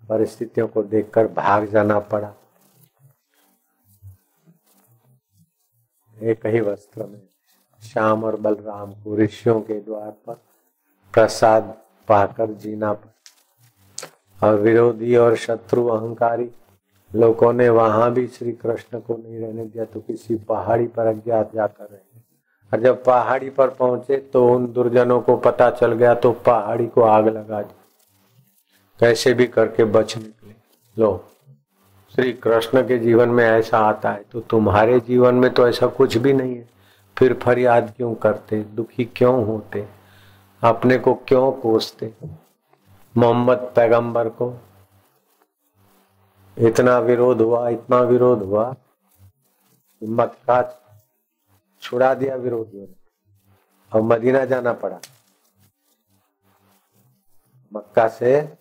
परिस्थितियों 0.03 0.69
को 0.69 0.83
देखकर 0.83 1.27
भाग 1.27 1.67
जाना 1.67 1.99
पड़ा। 1.99 2.33
एक 6.17 6.47
ही 6.47 6.61
वस्त्र 6.61 7.07
में 7.07 7.21
श्याम 7.83 8.25
और 8.25 8.37
बलराम 8.37 8.93
को 9.03 9.17
ऋषियों 9.17 9.61
के 9.61 9.81
द्वार 9.81 10.11
पर 10.27 10.35
प्रसाद 11.15 11.75
पाकर 12.09 12.53
जीना 12.53 12.93
पड़ा। 12.93 13.11
और 14.43 14.55
विरोधी 14.55 15.17
और 15.17 15.37
शत्रु 15.37 15.87
अहंकारी 15.87 16.51
लोगों 17.15 17.53
ने 17.53 17.69
वहाँ 17.69 18.11
भी 18.13 18.27
श्री 18.27 18.53
कृष्ण 18.53 19.01
को 19.01 19.15
नहीं 19.15 19.39
रहने 19.39 19.65
दिया 19.65 19.85
तो 19.85 20.01
किसी 20.01 20.35
पहाड़ी 20.35 20.87
पर 20.87 21.07
अज्ञात 21.07 21.51
जाकर 21.55 21.85
रहे 21.85 22.21
और 22.73 22.81
जब 22.81 23.05
पहाड़ी 23.05 23.51
पर 23.51 23.69
पहुँचे 23.71 24.17
तो 24.17 24.47
उन 24.49 24.67
दुर्जनों 24.73 25.21
को 25.21 25.37
पता 25.37 25.71
चल 25.71 25.93
गया 25.93 26.15
तो 26.15 26.33
पहाड़ी 26.33 26.87
को 26.87 27.03
आग 27.03 27.29
लगा 27.29 27.63
दी। 27.63 27.75
कैसे 29.01 29.35
भी 29.35 29.47
करके 29.47 29.85
बच 29.85 30.17
निकले। 30.17 30.55
लो, 30.99 31.25
श्री 32.15 32.33
कृष्ण 32.33 32.83
के 32.89 32.99
जीवन 32.99 33.29
में 33.29 33.45
ऐसा 33.45 33.79
आता 33.79 34.11
है 34.11 34.25
तो 34.33 34.41
तुम्हारे 34.41 35.01
जीवन 35.01 35.35
में 35.35 35.51
तो 35.55 35.69
ऐसा 35.69 35.87
कुछ 35.87 36.17
भी 36.17 36.33
नहीं 36.33 36.57
है। 36.57 36.69
फिर 37.17 37.35
फरियाद 37.35 37.93
क्यों 37.97 38.15
करते? 38.15 38.61
दुखी 38.75 39.05
क्यों 39.05 39.45
होते? 39.47 39.85
अपने 40.63 40.99
को 40.99 41.15
क्यों 41.15 41.51
कोसते? 41.53 42.13
मोहम्मद 43.17 43.73
पैगंबर 43.77 44.29
को। 44.29 44.55
इतना 46.59 46.99
विरोध 46.99 47.41
हुआ, 47.41 47.69
इतना 47.69 48.01
विरोध 48.01 48.43
हुआ 48.43 48.75
मक्का 50.05 50.81
छुड़ा 51.83 52.15
दिया 52.15 52.37
विरोधियों 52.37 52.87
ने। 52.87 52.95
और 53.93 54.03
मदीना 54.03 54.45
जाना 54.45 54.73
पड़ा। 54.73 55.01
मक्का 57.73 58.09
से 58.09 58.59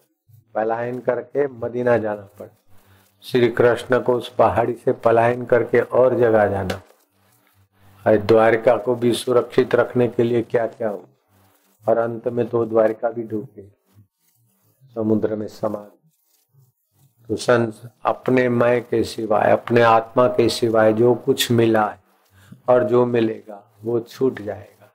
पलायन 0.55 0.99
करके 0.99 1.47
मदीना 1.47 1.97
जाना 1.97 2.21
पड़ा। 2.21 2.57
श्री 3.21 3.49
कृष्ण 3.49 4.01
को 4.01 4.13
उस 4.13 4.35
पहाड़ी 4.35 4.73
से 4.73 4.91
पलायन 4.91 5.45
करके 5.45 5.79
और 5.79 6.15
जगह 6.17 6.47
जाना। 6.47 6.81
और 8.07 8.17
द्वारिका 8.17 8.77
को 8.77 8.95
भी 8.95 9.13
सुरक्षित 9.13 9.75
रखने 9.75 10.07
के 10.07 10.23
लिए 10.23 10.41
क्या 10.41 10.67
क्या 10.67 10.89
हो 10.89 11.05
और 11.89 11.97
अंत 11.97 12.27
में 12.27 12.47
तो 12.49 12.65
द्वारिका 12.65 13.09
भी 13.09 13.23
डूब 13.23 13.47
गई। 13.55 13.71
समुद्र 14.95 15.35
में 15.35 15.47
समा 15.47 15.85
तो 17.29 17.35
संत 17.35 17.91
अपने 18.05 18.49
मय 18.49 18.79
के 18.79 19.03
सिवाय, 19.03 19.51
अपने 19.51 19.81
आत्मा 19.81 20.27
के 20.27 20.49
सिवाय 20.49 20.93
जो 20.93 21.15
कुछ 21.15 21.51
मिला 21.51 21.87
है 21.87 22.03
और 22.69 22.83
जो 22.83 23.05
मिलेगा, 23.05 23.73
वो 23.83 23.99
छूट 23.99 24.41
जाएगा। 24.41 24.91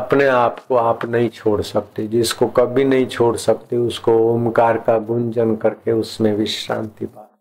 अपने 0.00 0.26
आप 0.26 0.58
को 0.58 0.76
आप 0.76 1.04
नहीं 1.04 1.28
छोड़ 1.28 1.62
सकते। 1.62 2.06
जिसको 2.06 2.46
कभी 2.46 2.84
नहीं 2.84 3.06
छोड़ 3.06 3.36
सकते, 3.36 3.76
उसको 3.76 4.12
ओमकार 4.12 4.78
का 4.78 4.98
गुंजन 4.98 5.56
करके 5.56 5.92
उसमें 5.92 6.36
विश्रांति 6.36 7.06
पा। 7.06 7.40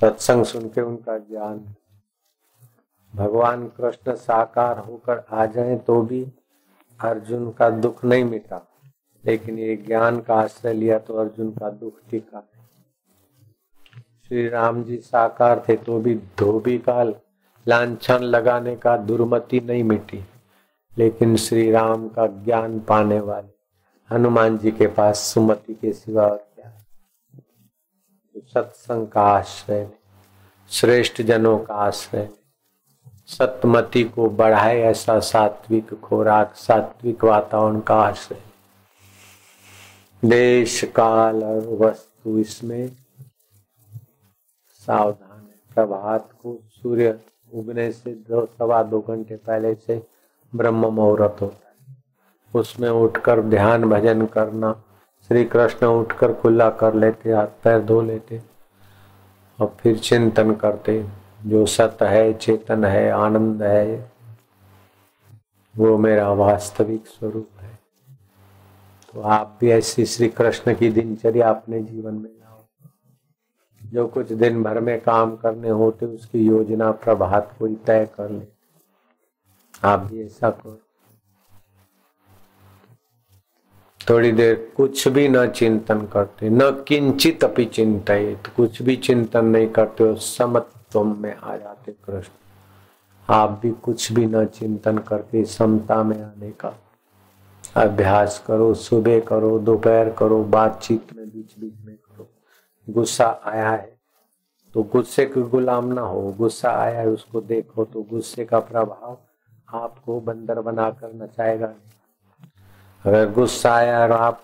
सत्संग 0.00 0.44
सुन 0.44 0.68
के 0.68 0.80
उनका 0.80 1.18
ज्ञान। 1.18 1.74
भगवान 3.14 3.68
कृष्ण 3.68 4.14
साकार 4.14 4.78
होकर 4.78 5.24
आ 5.32 5.46
जाए 5.46 5.76
तो 5.76 6.02
भी 6.02 6.32
अर्जुन 7.00 7.50
का 7.50 7.70
दुख 7.70 8.04
नहीं 8.04 8.24
मिटा। 8.24 8.66
लेकिन 9.24 9.58
ये 9.58 9.76
ज्ञान 9.76 10.20
का 10.20 10.34
आश्रय 10.34 10.72
लिया 10.72 10.98
तो 10.98 11.14
अर्जुन 11.14 11.50
का 11.50 11.70
दुख 11.70 11.98
टिका 12.10 12.46
श्री 14.28 14.48
राम 14.48 14.82
जी 14.84 14.96
साकार 14.96 15.64
थे 15.68 15.76
तो 15.76 15.98
भी 16.00 16.14
धोबी 16.38 16.76
का 16.78 17.02
लाछन 17.66 18.22
लगाने 18.24 18.74
का 18.76 18.96
दुर्मति 18.96 19.60
नहीं 19.60 19.84
मिटी, 19.84 20.24
लेकिन 20.98 21.36
श्री 21.36 21.70
राम 21.70 22.08
का 22.08 22.26
ज्ञान 22.44 22.78
पाने 22.80 23.18
वाले 23.20 23.48
हनुमान 24.10 24.58
जी 24.58 24.70
के 24.70 24.86
पास 24.86 25.18
सुमति 25.24 25.74
के 25.74 25.92
सिवा 25.92 26.26
और 26.26 26.36
क्या। 26.36 26.72
सत्संग 28.54 29.06
का 29.06 29.22
आश्रय 29.22 29.88
श्रेष्ठ 30.70 31.22
जनों 31.22 31.58
का 31.58 31.74
आश्रय 31.76 32.28
सतमति 33.28 34.04
को 34.04 34.28
बढ़ाए 34.30 34.80
ऐसा 34.80 35.18
सात्विक 35.20 35.94
खोराक, 35.94 36.54
सात्विक 36.54 37.24
वातावरण 37.24 37.80
का 37.80 38.00
आश्रय 38.00 38.49
देश 40.24 40.84
काल 40.84 41.44
और 41.44 41.68
वस्तु 41.80 42.38
इसमें 42.38 42.88
सावधान 44.86 45.38
है। 45.38 45.74
प्रभात 45.74 46.28
को 46.42 46.58
सूर्य 46.68 47.18
उगने 47.54 47.92
से 47.92 48.10
दो, 48.10 48.46
सवा 48.58 48.82
दो 48.82 49.00
घंटे 49.00 49.36
पहले 49.36 49.74
से 49.74 50.02
ब्रह्म 50.54 50.86
मुहूर्त 50.86 51.36
होता 51.40 51.68
है। 51.68 51.96
उसमें 52.54 52.88
उठकर 52.88 53.42
ध्यान 53.42 53.84
भजन 53.84 54.26
करना 54.26 54.72
श्री 55.30 55.44
कृष्ण 55.44 55.86
उठकर 55.86 56.32
खुला 56.34 56.70
कर 56.70 56.94
लेते, 56.94 57.32
हाथ 57.32 57.46
पैर 57.64 57.80
धो 57.80 58.00
लेते 58.02 58.42
और 59.58 59.76
फिर 59.80 59.98
चिंतन 59.98 60.54
करते, 60.54 61.06
जो 61.46 61.66
सत 61.66 61.98
है, 62.02 62.32
चेतन 62.32 62.84
है, 62.84 63.10
आनंद 63.10 63.62
है, 63.62 64.12
वो 65.76 65.98
मेरा 65.98 66.32
वास्तविक 66.32 67.06
स्वरूप 67.06 67.48
है। 67.60 67.79
तो 69.14 69.20
आप 69.20 69.58
भी 69.60 69.70
ऐसी 69.70 70.06
श्री 70.06 70.28
कृष्ण 70.28 70.74
की 70.74 70.90
दिनचर्या 70.90 71.48
अपने 71.50 71.82
जीवन 71.82 72.14
में 72.14 72.30
लाओ। 72.30 72.64
जो 73.92 74.06
कुछ 74.06 74.32
दिन 74.32 74.62
भर 74.62 74.80
में 74.80 75.00
काम 75.00 75.36
करने 75.36 75.68
होते, 75.68 76.06
उसकी 76.06 76.46
योजना 76.46 76.90
प्रभात 76.90 77.56
कोई 77.58 77.74
तय 77.74 78.08
कर 78.16 78.30
ले। 78.30 78.46
आप 79.84 80.00
भी 80.00 80.24
ऐसा 80.24 80.50
करो। 80.50 80.78
थोड़ी 84.10 84.32
देर 84.32 84.72
कुछ 84.76 85.08
भी 85.08 85.28
न 85.28 85.50
चिंतन 85.50 86.06
करते, 86.06 86.48
न 86.50 86.70
किंचित 86.88 87.44
अपनी 87.44 87.64
चिंता 87.64 88.34
तो 88.34 88.50
कुछ 88.56 88.82
भी 88.82 88.96
चिंतन 88.96 89.44
नहीं 89.44 89.68
करते 89.68 90.04
हो 90.04 90.14
समत्व 90.14 91.04
में 91.04 91.36
आ 91.36 91.56
जाते 91.56 91.92
कृष्ण। 91.92 92.32
आप 93.28 93.60
भी 93.62 93.70
कुछ 93.70 94.12
भी 94.12 94.26
न 94.26 94.44
चिंतन 94.44 94.98
करके 94.98 95.44
समता 95.44 96.02
में 96.02 96.22
आने 96.22 96.50
का 96.50 96.68
अभ्यास 97.76 98.38
करो, 98.46 98.72
सुबह 98.74 99.20
करो, 99.20 99.58
दोपहर 99.58 100.10
करो, 100.10 100.42
बातचीत 100.44 101.12
में 101.16 101.26
बीच 101.26 101.58
बीच 101.58 101.74
में 101.86 101.94
करो। 101.96 102.28
गुस्सा 102.86 103.26
आया 103.46 103.70
है 103.70 103.98
तो 104.74 104.82
गुस्से 104.82 105.24
के 105.26 105.42
गुलाम 105.42 105.92
ना 105.92 106.02
हो। 106.02 106.20
गुस्सा 106.38 106.70
आया 106.72 107.00
है, 107.00 107.08
उसको 107.08 107.40
देखो 107.40 107.84
तो 107.84 108.02
गुस्से 108.02 108.44
का 108.44 108.58
प्रभाव 108.60 109.16
आपको 109.74 110.20
बंदर 110.20 110.60
बनाकर 110.60 111.12
नचाएगा। 111.14 111.72
अगर 113.04 113.30
गुस्सा 113.32 113.74
आया 113.74 114.00
और 114.00 114.12
आप 114.12 114.42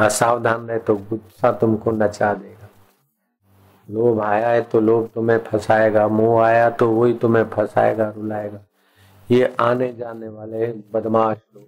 असावधान 0.00 0.66
रहे 0.66 0.78
तो 0.78 0.96
गुस्सा 0.96 1.52
तुमको 1.52 1.90
नचा 1.92 2.32
देगा। 2.34 2.68
लोभ 3.88 4.20
आया 4.20 4.48
है 4.48 4.62
तो 4.62 4.80
लोभ 4.80 5.08
तुम्हें 5.14 5.38
फंसाएगा। 5.40 6.06
मोह 6.08 6.44
आया 6.44 6.68
तो 6.70 6.90
वही 6.90 7.14
तुम्हें 7.14 7.44
फंसाएगा, 7.50 8.08
रुलाएगा। 8.10 8.60
ये 9.30 9.54
आने 9.60 9.92
जाने 9.92 10.28
वाले 10.28 10.66
बदमाश 10.92 11.38
लोग। 11.54 11.64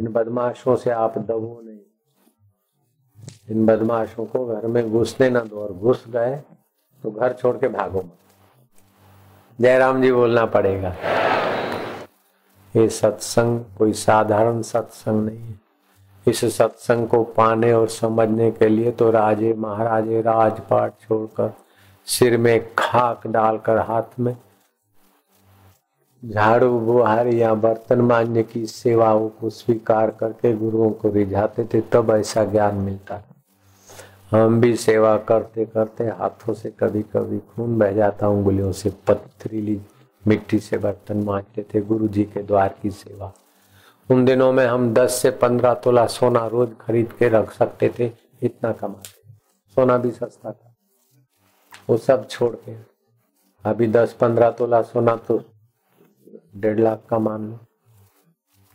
इन 0.00 0.08
बदमाशों 0.08 0.76
से 0.76 0.90
आप 0.90 1.18
दबो 1.18 1.60
नहीं। 1.64 1.78
इन 3.50 3.66
बदमाशों 3.66 4.24
को 4.26 4.44
घर 4.46 4.66
में 4.66 4.90
घुसने 4.90 5.28
ना 5.30 5.40
दो 5.40 5.60
और 5.60 5.72
घुस 5.72 6.04
गए 6.08 6.36
तो 7.04 7.10
घर 7.10 7.32
छोड़ 7.32 7.56
के 7.56 7.68
भागो 7.68 7.98
मत। 7.98 8.18
जयराम 9.58 10.02
जी 10.02 10.12
बोलना 10.12 10.44
पड़ेगा, 10.46 10.94
ये 12.74 12.88
सत्संग 12.90 13.60
कोई 13.78 13.92
साधारण 13.94 14.62
सत्संग 14.62 15.24
नहीं 15.26 15.38
है। 15.38 15.60
इस 16.26 16.44
सत्संग 16.56 17.08
को 17.08 17.22
पाने 17.36 17.72
और 17.72 17.88
समझने 17.90 18.50
के 18.50 18.68
लिए 18.68 18.90
तो 18.92 19.10
राजे 19.10 19.52
महाराजे 19.54 20.20
राजपाट 20.22 20.92
छोड़कर 21.00 21.52
सिर 22.06 22.36
में 22.38 22.74
खाक 22.78 23.26
डालकर 23.26 23.78
हाथ 23.80 24.18
में 24.20 24.36
झाड़ू 26.24 26.78
बुहार 26.78 27.26
या 27.26 27.54
बर्तन 27.54 28.00
मांझने 28.00 28.42
की 28.42 28.66
सेवाओं 28.66 29.28
को 29.28 29.50
स्वीकार 29.50 30.10
करके 30.10 30.52
गुरुओं 30.56 30.90
को 30.90 31.10
रिझाते 31.10 31.64
थे, 31.64 31.80
तब 31.80 32.10
ऐसा 32.10 32.44
ज्ञान 32.44 32.74
मिलता 32.74 33.18
था। 33.18 33.30
हम 34.30 34.60
भी 34.60 34.76
सेवा 34.76 35.16
करते 35.18 35.64
करते 35.64 36.04
हाथों 36.04 36.54
से 36.54 36.70
कभी 36.70 37.02
कभी 37.02 37.38
खून 37.38 37.78
बह 37.78 37.92
जाता, 37.92 38.28
उंगलियों 38.28 38.72
से 38.72 38.90
पथरीली 38.90 39.80
मिट्टी 40.26 40.58
से 40.58 40.78
बर्तन 40.78 41.16
मांजते 41.16 41.62
थे 41.62 41.80
गुरु 41.80 42.08
जी 42.08 42.24
के 42.24 42.42
द्वार 42.42 42.74
की 42.82 42.90
सेवा। 42.90 43.32
उन 44.10 44.24
दिनों 44.24 44.52
में 44.52 44.66
हम 44.66 44.92
दस 44.94 45.14
से 45.14 45.30
पंद्रह 45.30 45.74
तोला 45.74 46.06
सोना 46.06 46.46
रोज 46.46 46.70
खरीद 46.80 47.12
के 47.12 47.28
रख 47.28 47.52
सकते 47.52 47.92
थे, 47.98 48.10
इतना 48.42 48.72
कमाते 48.72 49.32
सोना 49.76 49.96
भी 49.96 50.10
सस्ता 50.10 50.52
था। 50.52 50.74
वो 51.90 51.96
सब 51.96 52.28
छोड़ 52.28 52.54
के। 52.56 52.74
अभी 53.64 53.86
दस 53.86 54.12
पंद्रह 54.12 54.50
तोला 54.50 54.82
सोना 54.82 55.16
तो 55.16 55.42
डेढ़ 56.54 56.80
लाख 56.80 57.02
का 57.10 57.18
मान 57.18 57.42
लो 57.42 57.58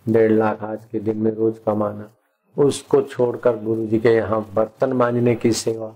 डेढ़ 0.06 0.32
लाख 0.32 0.64
आज 0.64 0.86
के 0.86 1.00
दिन 1.00 1.18
में 1.18 1.32
रोज 1.32 1.58
कमाना, 1.66 2.10
उसको 2.58 3.02
छोड़कर 3.02 3.58
गुरु 3.64 3.86
जी 3.88 4.00
के 4.00 4.10
यहाँ 4.10 4.42
बर्तन 4.54 4.94
मांजने 4.94 5.36
की 5.36 5.52
सेवा, 5.54 5.94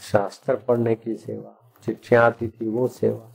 शास्त्र 0.00 0.54
पढ़ने 0.68 0.94
की 0.94 1.14
सेवा, 1.14 1.54
चिट्ठियाँ 1.86 2.24
आती 2.24 2.48
थी 2.48 2.68
वो 2.68 2.86
सेवा, 2.88 3.32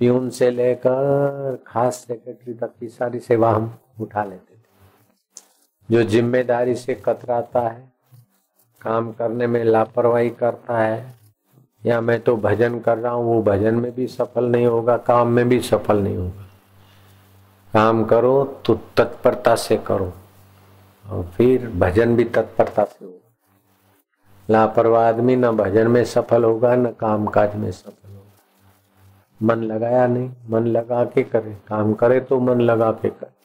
प्यून 0.00 0.28
से 0.30 0.50
लेकर 0.50 1.62
खास 1.66 2.04
सेक्रेटरी 2.08 2.54
तक 2.54 2.72
की 2.80 2.88
सारी 2.88 3.20
सेवा 3.20 3.50
हम 3.50 3.78
उठा 4.00 4.24
लेते 4.24 4.54
थे। 4.54 4.56
जो 5.88 6.02
ज़िम्मेदारी 6.02 6.74
से 6.74 6.94
कतराता 7.04 7.60
है, 7.60 7.80
काम 8.82 9.12
करने 9.12 9.46
में 9.46 9.62
लापरवाही 9.64 10.30
करता 10.30 10.78
है, 10.78 11.14
या 11.82 12.00
मैं 12.00 12.20
तो 12.20 12.36
भजन 12.36 12.78
कर 12.80 12.98
रहा 12.98 13.12
हूँ, 13.12 13.24
वो 13.26 13.42
भजन 13.42 13.74
में 13.74 13.94
भी 13.94 14.06
सफल 14.06 14.44
नहीं 14.44 14.66
होगा, 14.66 14.96
काम 14.96 15.28
में 15.28 15.48
भी 15.48 15.60
सफल 15.60 16.02
नहीं 16.02 16.16
होगा। 16.16 16.47
काम 17.78 18.02
करो 18.04 18.44
तो 18.66 18.74
तत्परता 18.96 19.54
से 19.56 19.76
करो। 19.76 20.12
और 21.04 21.22
फिर 21.36 21.68
भजन 21.70 22.14
भी 22.16 22.24
तत्परता 22.24 22.84
से 22.84 23.04
होगा। 23.04 23.16
लापरवाह 24.48 25.08
आदमी 25.08 25.36
न 25.36 25.50
भजन 25.50 25.88
में 25.88 26.04
सफल 26.04 26.44
होगा, 26.44 26.74
न 26.76 26.90
काम 26.90 27.26
काज 27.26 27.54
में 27.56 27.70
सफल 27.72 28.10
होगा। 28.10 29.46
मन 29.46 29.62
लगाया 29.62 30.06
नहीं, 30.06 30.30
मन 30.50 30.66
लगा 30.66 31.04
के 31.04 31.22
करे। 31.22 31.56
काम 31.68 31.92
करे 31.94 32.20
तो 32.20 32.40
मन 32.40 32.60
लगा 32.60 32.90
के 32.92 33.08
करे। 33.10 33.36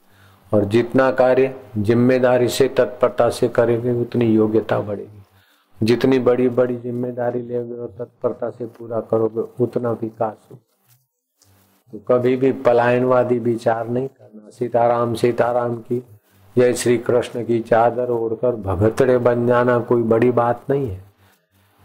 और 0.52 0.66
जितना 0.66 1.12
कार्य 1.12 1.56
ज़िम्मेदारी 1.78 2.48
से, 2.48 2.68
तत्परता 2.70 3.30
से 3.30 3.48
करेंगे, 3.50 3.92
उतनी 3.92 4.26
योग्यता 4.26 4.80
बढ़ेगी। 4.82 5.86
जितनी 5.86 6.20
बड़ी 6.22 6.50
बड़ी 6.50 6.76
ज़िम्मेदारी 6.76 7.42
लेगे 7.42 7.74
और 7.74 7.96
तत्परता 8.00 8.50
से 8.50 8.66
पूरा 8.68 9.00
करोगे, 9.02 9.64
उतना 9.64 9.92
विकास 9.92 10.48
हो 10.52 10.58
तो 11.94 12.00
कभी 12.00 12.36
भी 12.36 12.52
पलायनवादी 12.52 13.40
विचार 13.40 13.88
नहीं 13.88 14.08
करना। 14.08 14.50
सीताराम 14.50 15.14
सीताराम 15.14 15.76
की 15.76 16.04
जय 16.58 16.74
श्री 16.74 16.98
कृष्ण 16.98 17.46
की 17.46 17.60
चादर 17.60 18.10
ओढ़कर 18.10 18.56
भगतड़े 18.56 19.18
बन 19.18 19.48
जाना 19.48 19.80
कोई 19.80 20.04
बड़ी 20.04 20.32
बात 20.32 20.62
नहीं 20.70 20.88
है। 20.90 21.04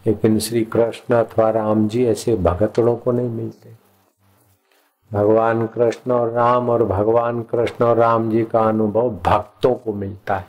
लेकिन 0.06 0.38
श्री 0.38 0.64
कृष्ण 0.64 1.14
अथवा 1.14 1.50
राम 1.50 1.88
जी 1.88 2.06
ऐसे 2.06 2.36
भगतड़ों 2.36 2.96
को 2.96 3.12
नहीं 3.12 3.28
मिलते। 3.28 3.70
भगवान 5.12 5.66
कृष्ण 5.66 6.12
और 6.12 6.30
राम 6.30 6.70
और 6.70 6.84
भगवान 6.84 7.42
कृष्ण 7.42 7.84
और 7.84 7.96
राम 7.96 8.30
जी 8.30 8.44
का 8.44 8.60
अनुभव 8.60 9.10
भक्तों 9.10 9.74
को 9.74 9.92
मिलता 9.92 10.36
है। 10.36 10.46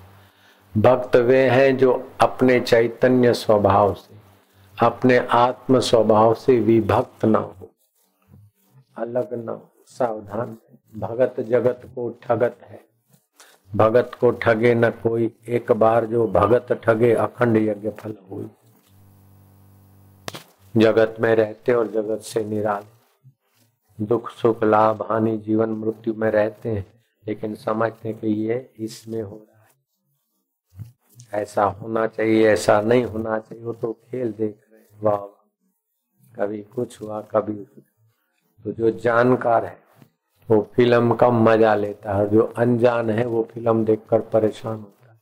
भक्त 0.78 1.15
वे 1.15 1.50
हैं 1.50 1.78
जो 1.78 2.08
अपने 2.19 2.60
चैतन्य 2.60 3.34
स्वभाव 3.34 3.93
से, 3.93 4.15
अपने 4.88 5.17
आत्म 5.17 5.80
स्वभाव 5.80 6.34
से 6.34 6.60
विभक्त 6.60 7.26
न 7.26 7.36
हो। 7.36 7.59
अलग 9.00 9.30
न 9.34 9.68
सावधान 9.86 10.58
भगत 10.96 11.40
जगत 11.40 11.82
को 11.96 12.10
ठगत 12.10 12.58
है। 12.64 12.90
भगत 13.76 14.12
को 14.22 14.32
ठगे 14.32 14.76
न 14.76 14.90
कोई। 14.90 15.38
एक 15.48 15.72
बार 15.72 16.06
जो 16.06 16.28
भगत 16.28 16.74
ठगे, 16.74 17.14
अखंड 17.14 17.58
यज्ञ 17.58 17.90
फल 17.90 18.16
हुई। 18.32 18.50
जगत 20.78 21.16
में 21.20 21.36
रहते 21.36 21.74
और 21.74 21.88
जगत 21.88 22.20
से 22.20 22.44
निराले। 22.44 23.00
दुख, 24.06 24.30
सुख, 24.30 24.64
लाभ, 24.64 25.02
हानि, 25.02 25.38
जीवन, 25.38 25.70
मृत्यु 25.70 26.14
में 26.14 26.32
रहते 26.32 26.70
हैं, 26.70 26.86
लेकिन 27.28 27.56
समझते 27.56 28.14
कि 28.14 28.28
ये 28.28 28.74
इसमें 28.80 29.22
हो 29.22 29.36
रहा 29.36 29.64
है। 29.64 29.70
ऐसा 31.34 31.64
होना 31.64 32.08
चाहिए, 32.08 32.48
ऐसा 32.48 32.82
नहीं 32.82 33.04
होना 33.04 33.40
चाहिए। 33.40 33.64
वो 33.64 33.74
तो 33.74 33.94
खेल 33.94 34.32
देख 34.32 34.62
रहे 34.74 34.82
वाह। 35.02 35.36
कभी 36.36 36.64
कुछ 36.64 37.02
हुआ, 37.02 37.22
कभी 37.22 37.68
तो 38.65 38.72
जो 38.72 38.89
जानकार 39.00 39.65
है, 39.65 39.78
वो 40.50 40.62
फ़िल्म 40.76 41.15
का 41.15 41.30
मज़ा 41.30 41.74
लेता 41.76 42.13
है। 42.13 42.19
और 42.19 42.30
जो 42.30 42.43
अनजान 42.58 43.10
है, 43.10 43.26
वो 43.26 43.43
फ़िल्म 43.54 43.84
देखकर 43.86 44.22
परेशान 44.30 44.76
होता 44.76 45.12
है। 45.12 45.17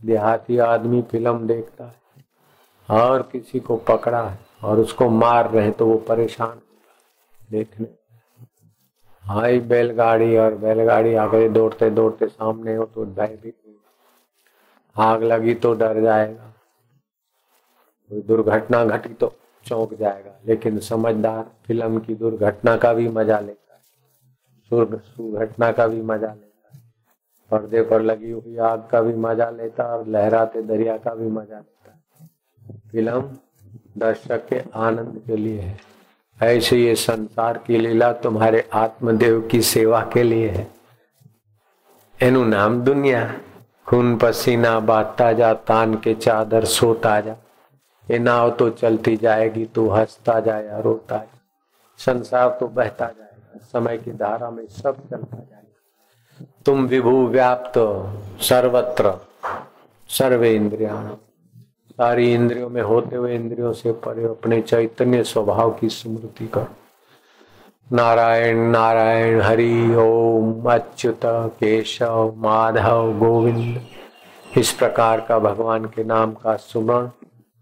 देहाती 0.00 0.58
आदमी 0.60 1.02
फ़िल्म 1.02 1.46
देखता 1.46 1.84
है 1.84 2.98
और 3.00 3.22
किसी 3.32 3.60
को 3.60 3.76
पकड़ा 3.88 4.22
है 4.22 4.38
और 4.62 4.80
उसको 4.80 5.08
मार 5.10 5.50
रहे 5.50 5.70
तो 5.70 5.86
वो 5.86 5.96
परेशान 6.08 6.60
देखने। 7.50 7.86
हाई 9.24 9.58
बैलगाड़ी, 9.60 10.36
और 10.36 10.54
बैलगाड़ी 10.56 11.14
आगे 11.16 11.48
दौड़ते 11.48 11.90
दौड़ते 11.90 12.26
सामने 12.28 12.74
हो 12.76 12.84
तो 12.84 13.04
भयभीत 13.06 13.54
आग 14.96 15.22
लगी 15.22 15.54
तो 15.54 15.72
डर 15.74 16.00
जाएगा। 16.02 16.52
कोई 18.10 18.20
दुर्घटना 18.22 18.84
घटी 18.86 19.14
तो 19.14 19.32
चौंक 19.66 19.94
जाएगा। 19.94 20.38
लेकिन 20.46 20.78
समझदार 20.78 21.50
फ़िल्म 21.66 21.98
की 21.98 22.14
दुर्घटना 22.14 22.76
का 22.76 22.92
भी 22.92 23.08
मज़ा 23.08 23.40
लेता 23.40 23.74
है। 23.74 23.80
दुर्घटना 24.70 25.72
का 25.72 25.86
भी 25.86 26.02
मज़ा 26.02 26.26
लेता 26.26 26.70
है। 26.74 26.80
पर्दे 27.50 27.82
पर 27.82 28.02
लगी 28.02 28.30
हुई 28.30 28.56
आग 28.56 28.88
का 28.90 29.00
भी 29.02 29.14
मज़ा 29.14 29.50
लेता 29.50 29.84
है 29.84 29.90
और 29.90 30.08
लहराते 30.08 30.62
दरिया 30.62 30.96
का 30.96 31.14
भी 31.14 31.26
मज़ा 31.26 31.58
लेता 31.58 31.90
है। 31.90 32.28
फ़िल्म 32.92 33.20
दर्शक 33.98 34.46
के 34.48 34.62
आनंद 34.74 35.22
के 35.26 35.36
लिए 35.36 35.60
है। 35.60 35.78
ऐसे 36.42 36.76
ये 36.76 36.94
संसार 36.94 37.58
की 37.66 37.78
लीला 37.78 38.12
तुम्हारे 38.12 38.68
आत्मदेव 38.72 39.40
की 39.40 39.60
सेवा 39.62 40.00
के 40.12 40.22
लिए 40.22 40.48
है। 40.48 40.66
एनु 42.22 42.44
नाम 42.44 42.80
दुनिया, 42.82 43.40
खून 43.86 44.16
पसीना 44.18 44.80
बांटता 44.80 45.32
जा, 45.32 45.52
तान 45.54 45.94
के 45.94 46.14
चादर 46.14 46.64
सोता 46.64 47.20
जा। 47.20 47.36
ये 48.10 48.18
नाव 48.18 48.50
तो 48.50 48.68
चलती 48.70 49.16
जाएगी 49.16 49.64
तो 49.64 49.88
हंसता 49.88 50.38
जाए 50.40 50.66
या 50.66 50.78
रोता 50.78 51.16
जा। 51.16 51.38
संसार 51.98 52.56
तो 52.60 52.66
बहता 52.68 53.06
जाएगा, 53.06 53.58
समय 53.72 53.98
की 53.98 54.10
धारा 54.12 54.50
में 54.50 54.66
सब 54.68 54.96
चलता 55.10 55.36
जाएगा। 55.36 56.46
तुम 56.66 56.86
विभू 56.86 57.26
व्याप्त 57.26 57.78
सर्वत्र, 58.42 59.12
सर्वे 60.10 60.54
इंद्रिया 60.54 60.94
सारी 61.92 62.32
इंद्रियों 62.34 62.68
में 62.70 62.82
होते 62.82 63.16
हुए 63.16 63.34
इंद्रियों 63.34 63.72
से 63.72 63.92
परे 64.04 64.24
अपने 64.24 64.60
चैतन्य 64.62 65.22
स्वभाव 65.24 65.70
की 65.70 65.88
स्मृति 65.88 66.46
कर। 66.46 66.66
नारायण 67.92 68.58
नारायण 68.70 69.40
हरि, 69.40 69.94
ओम 69.96 70.70
अच्युत, 70.72 71.20
केशव, 71.60 72.32
माधव, 72.36 73.12
गोविंद। 73.18 73.80
इस 74.58 74.72
प्रकार 74.72 75.20
का 75.20 75.38
भगवान 75.38 75.84
के 75.84 76.04
नाम 76.04 76.32
का 76.34 76.56
सुमरण 76.56 77.08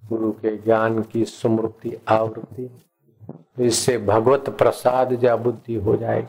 गुरु 0.09 0.33
के 0.33 0.57
ज्ञान 0.57 1.03
की 1.03 1.25
स्मृति 1.25 1.99
आवृत्ति। 2.09 2.71
इससे 3.61 3.99
भगवत 3.99 4.51
प्रसाद 4.51 5.25
या 5.25 5.37
बुद्धि 5.37 5.75
हो 5.75 5.97
जाए 5.97 6.29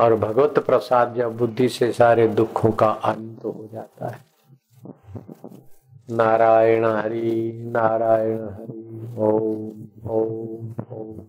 और 0.00 0.16
भगवत 0.16 0.58
प्रसाद 0.58 1.18
या 1.18 1.28
बुद्धि 1.28 1.68
से 1.68 1.92
सारे 1.92 2.28
दुखों 2.28 2.70
का 2.70 2.90
अंत 2.90 3.44
हो 3.44 3.68
जाता 3.72 4.08
है। 4.08 4.32
नारायण 6.10 6.84
हरि 6.84 7.52
नारायण 7.66 8.38
हरि, 8.38 9.14
ओम 9.18 10.10
ओम 10.10 10.74
ओम। 10.96 11.20